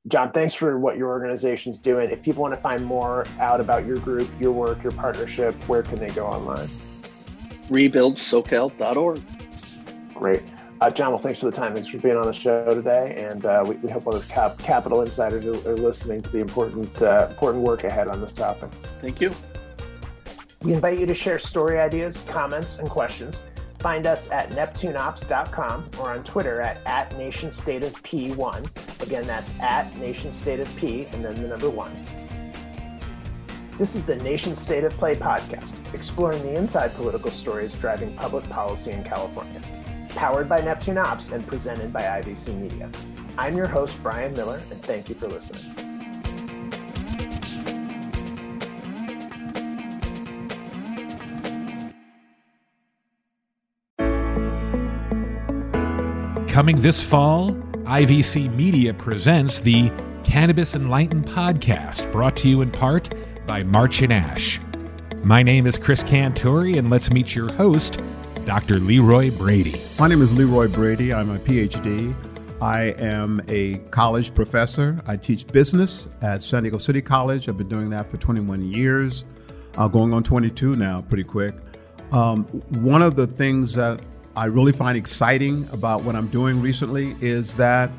Jon, 0.07 0.33
thanks 0.33 0.55
for 0.55 0.79
what 0.79 0.97
your 0.97 1.09
organization's 1.09 1.81
doing. 1.81 2.11
If 2.11 2.23
people 2.23 2.43
want 2.43 2.55
to 2.55 2.61
find 2.61 2.85
more 2.85 3.27
out 3.41 3.61
about 3.61 3.87
your 3.87 3.99
group, 3.99 4.29
your 4.41 4.53
work, 4.53 4.83
your 4.83 4.93
partnership, 4.93 5.55
where 5.69 5.83
can 5.83 5.99
they 5.99 6.11
go 6.11 6.27
online? 6.27 6.69
Rebuildsocal.org. 7.69 9.23
Great. 10.15 10.43
Uh, 10.81 10.89
Jon, 10.89 11.11
well, 11.11 11.19
thanks 11.19 11.41
for 11.41 11.47
the 11.47 11.57
time. 11.57 11.75
Thanks 11.75 11.89
for 11.89 11.99
being 11.99 12.17
on 12.17 12.27
the 12.27 12.33
show 12.33 12.73
today, 12.73 13.27
and 13.29 13.45
uh, 13.45 13.65
we, 13.67 13.75
we, 13.77 13.91
hope 13.91 14.07
all 14.07 14.13
those 14.13 14.27
cap- 14.27 14.59
capital 14.59 15.03
insiders 15.03 15.45
are, 15.45 15.73
are, 15.73 15.77
listening 15.77 16.23
to 16.23 16.31
the 16.31 16.39
important 16.39 17.03
uh, 17.03 17.27
important 17.31 17.65
work 17.65 17.83
ahead 17.83 18.07
on 18.07 18.21
this 18.21 18.33
topic. 18.33 18.71
Thank 19.01 19.21
you. 19.21 19.33
We 20.63 20.75
invite 20.75 20.99
you 20.99 21.07
to 21.07 21.15
share 21.15 21.41
story 21.41 21.81
ideas, 21.81 22.25
comments, 22.29 22.79
and 22.79 22.89
questions. 22.89 23.43
Find 23.81 24.07
us 24.07 24.31
at 24.31 24.51
neptuneops.com 24.51 25.91
or 25.99 26.13
on 26.13 26.23
Twitter 26.23 26.61
at, 26.61 26.79
at 26.87 27.11
nationstateofp1. 27.11 29.03
Again, 29.03 29.25
that's 29.25 29.59
at 29.61 29.91
nationstateofp 29.95 31.13
and 31.13 31.25
then 31.25 31.35
the 31.43 31.49
number 31.49 31.71
one. 31.71 31.93
This 33.79 33.95
is 33.95 34.05
the 34.05 34.17
Nation 34.17 34.57
State 34.57 34.83
of 34.83 34.93
Play 34.93 35.15
podcast, 35.15 35.95
exploring 35.95 36.43
the 36.43 36.55
inside 36.55 36.93
political 36.95 37.31
stories 37.31 37.79
driving 37.81 38.13
public 38.15 38.49
policy 38.49 38.91
in 38.91 39.05
California 39.05 39.61
powered 40.19 40.49
by 40.49 40.61
Neptune 40.61 40.99
Ops 40.99 41.31
and 41.31 41.47
presented 41.47 41.93
by 41.93 42.03
IVC 42.03 42.53
Media. 42.61 42.91
I'm 43.39 43.57
your 43.57 43.69
host, 43.69 44.03
Bryan 44.03 44.35
Miller, 44.35 44.57
and 44.57 44.83
thank 44.83 45.09
you 45.09 45.15
for 45.15 45.29
listening. 45.29 45.63
Coming 56.49 56.81
this 56.81 57.01
fall, 57.01 57.53
IVC 57.85 58.53
Media 58.57 58.93
presents 58.93 59.61
the 59.61 59.93
Cannabis 60.25 60.75
Enlightened 60.75 61.27
podcast, 61.27 62.11
brought 62.11 62.37
to 62.39 62.49
you 62.49 62.61
in 62.61 62.73
part 62.73 63.15
by 63.47 63.63
March 63.63 64.03
and 64.03 64.13
Ash. 64.13 64.59
My 65.23 65.45
name 65.45 65.65
is 65.65 65.79
Chris 65.79 66.03
Cantori, 66.03 66.77
and 66.77 66.91
let's 66.91 67.13
meet 67.13 67.37
your 67.37 67.53
host, 67.53 68.01
Dr. 68.49 68.81
Leroy 68.81 69.31
Brady. 69.31 69.79
My 69.99 70.09
name 70.09 70.23
is 70.23 70.33
Leroy 70.33 70.69
Brady. 70.69 71.13
I'm 71.13 71.29
a 71.29 71.39
PhD. 71.39 72.15
I 72.63 72.95
am 72.99 73.43
a 73.47 73.77
college 73.91 74.33
professor. 74.33 74.99
I 75.07 75.19
teach 75.19 75.47
business 75.49 76.09
at 76.23 76.43
San 76.43 76.63
Diego 76.63 76.79
City 76.79 77.03
College. 77.03 77.47
I've 77.47 77.59
been 77.59 77.69
doing 77.69 77.91
that 77.91 78.11
for 78.11 78.17
21 78.17 78.65
years, 78.65 79.27
uh, 79.77 79.87
going 79.87 80.15
on 80.15 80.23
22 80.23 80.77
now, 80.77 81.03
pretty 81.03 81.25
quick. 81.25 81.57
Um, 82.11 82.45
one 82.71 83.03
of 83.03 83.17
the 83.17 83.27
things 83.27 83.75
that 83.75 84.01
I 84.35 84.47
really 84.47 84.73
find 84.73 84.97
exciting 84.97 85.69
about 85.71 86.05
what 86.05 86.17
I'm 86.17 86.29
doing 86.29 86.63
recently 86.63 87.17
is 87.21 87.55
that 87.57 87.91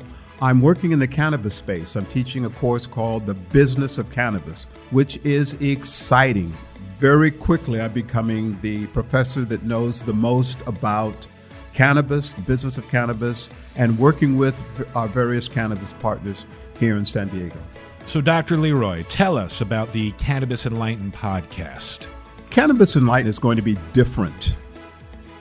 I'm 0.42 0.60
working 0.60 0.90
in 0.90 0.98
the 0.98 1.06
cannabis 1.06 1.54
space. 1.54 1.94
I'm 1.94 2.06
teaching 2.06 2.44
a 2.44 2.50
course 2.50 2.88
called 2.88 3.24
The 3.24 3.34
Business 3.34 3.98
of 3.98 4.10
Cannabis, 4.10 4.64
which 4.90 5.18
is 5.18 5.54
exciting 5.62 6.52
very 7.00 7.30
quickly 7.30 7.80
I'm 7.80 7.94
becoming 7.94 8.60
the 8.60 8.86
professor 8.88 9.46
that 9.46 9.62
knows 9.62 10.02
the 10.02 10.12
most 10.12 10.60
about 10.66 11.26
cannabis, 11.72 12.34
the 12.34 12.42
business 12.42 12.76
of 12.76 12.86
cannabis, 12.90 13.48
and 13.76 13.98
working 13.98 14.36
with 14.36 14.54
our 14.94 15.08
various 15.08 15.48
cannabis 15.48 15.94
partners 15.94 16.44
here 16.78 16.98
in 16.98 17.06
San 17.06 17.28
Diego. 17.28 17.56
So, 18.04 18.20
Dr. 18.20 18.58
Leroy, 18.58 19.04
tell 19.04 19.38
us 19.38 19.62
about 19.62 19.92
the 19.94 20.12
Cannabis 20.12 20.66
Enlightened 20.66 21.14
podcast. 21.14 22.06
Cannabis 22.50 22.96
Enlightened 22.96 23.30
is 23.30 23.38
going 23.38 23.56
to 23.56 23.62
be 23.62 23.78
different. 23.94 24.58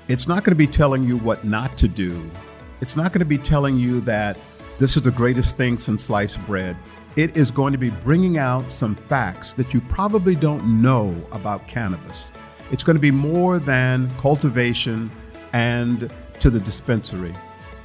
It's 0.08 0.30
not 0.30 0.46
going 0.46 0.52
to 0.52 0.58
be 0.58 0.68
telling 0.68 1.04
you 1.04 1.18
what 1.18 1.44
not 1.44 1.78
to 1.80 1.90
do. 1.90 2.32
It's 2.80 2.96
not 2.96 3.12
going 3.12 3.20
to 3.20 3.26
be 3.26 3.38
telling 3.38 3.76
you 3.76 4.00
that 4.02 4.38
this 4.78 4.96
is 4.96 5.02
the 5.02 5.12
greatest 5.12 5.58
thing 5.58 5.78
since 5.78 6.06
sliced 6.06 6.40
bread 6.46 6.78
it 7.16 7.38
is 7.38 7.52
going 7.52 7.74
to 7.74 7.80
be 7.80 7.90
bringing 7.90 8.38
out 8.38 8.72
some 8.72 8.96
facts 8.96 9.54
that 9.56 9.74
you 9.74 9.82
probably 9.82 10.36
don't 10.36 10.82
know 10.82 11.16
about 11.32 11.68
cannabis. 11.68 12.32
It's 12.72 12.84
going 12.84 12.96
to 12.96 13.02
be 13.02 13.12
more 13.12 13.60
than 13.60 14.10
cultivation 14.18 15.10
and 15.54 16.12
to 16.40 16.50
the 16.50 16.60
dispensary. 16.60 17.36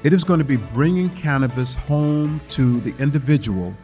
It 0.03 0.13
is 0.13 0.25
going 0.25 0.39
to 0.39 0.45
be 0.45 0.57
bringing 0.57 1.09
cannabis 1.11 1.77
home 1.77 2.41
to 2.51 2.81
the 2.81 2.95
individual 3.03 3.75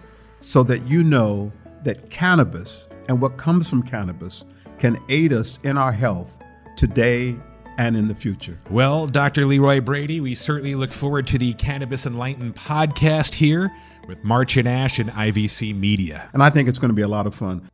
so 0.41 0.63
that 0.65 0.83
you 0.83 1.03
know 1.03 1.51
that 1.83 2.11
cannabis 2.11 2.89
and 3.09 3.21
what 3.21 3.39
comes 3.39 3.69
from 3.69 3.83
cannabis 3.83 4.45
can 4.79 4.99
aid 5.09 5.33
us 5.33 5.59
in 5.65 5.79
our 5.79 5.93
health 5.93 6.39
today 6.77 7.37
and 7.79 7.97
in 7.97 8.09
the 8.09 8.15
future. 8.15 8.59
Well, 8.69 9.07
Dr. 9.07 9.47
Leroy 9.47 9.81
Brady, 9.81 10.21
we 10.21 10.35
certainly 10.35 10.75
look 10.75 10.93
forward 10.93 11.27
to 11.29 11.39
the 11.39 11.55
Cannabis 11.55 12.05
Enlightened 12.05 12.55
podcast 12.55 13.33
here 13.33 13.73
with 14.11 14.23
March 14.25 14.57
and 14.57 14.69
Ash 14.69 14.99
and 14.99 15.09
IVC 15.11 15.75
Media. 15.75 16.29
And 16.35 16.43
I 16.43 16.51
think 16.51 16.69
it's 16.69 16.79
going 16.79 16.91
to 16.91 16.95
be 16.95 17.03
a 17.03 17.09
lot 17.09 17.27
of 17.27 17.35
fun. 17.35 17.71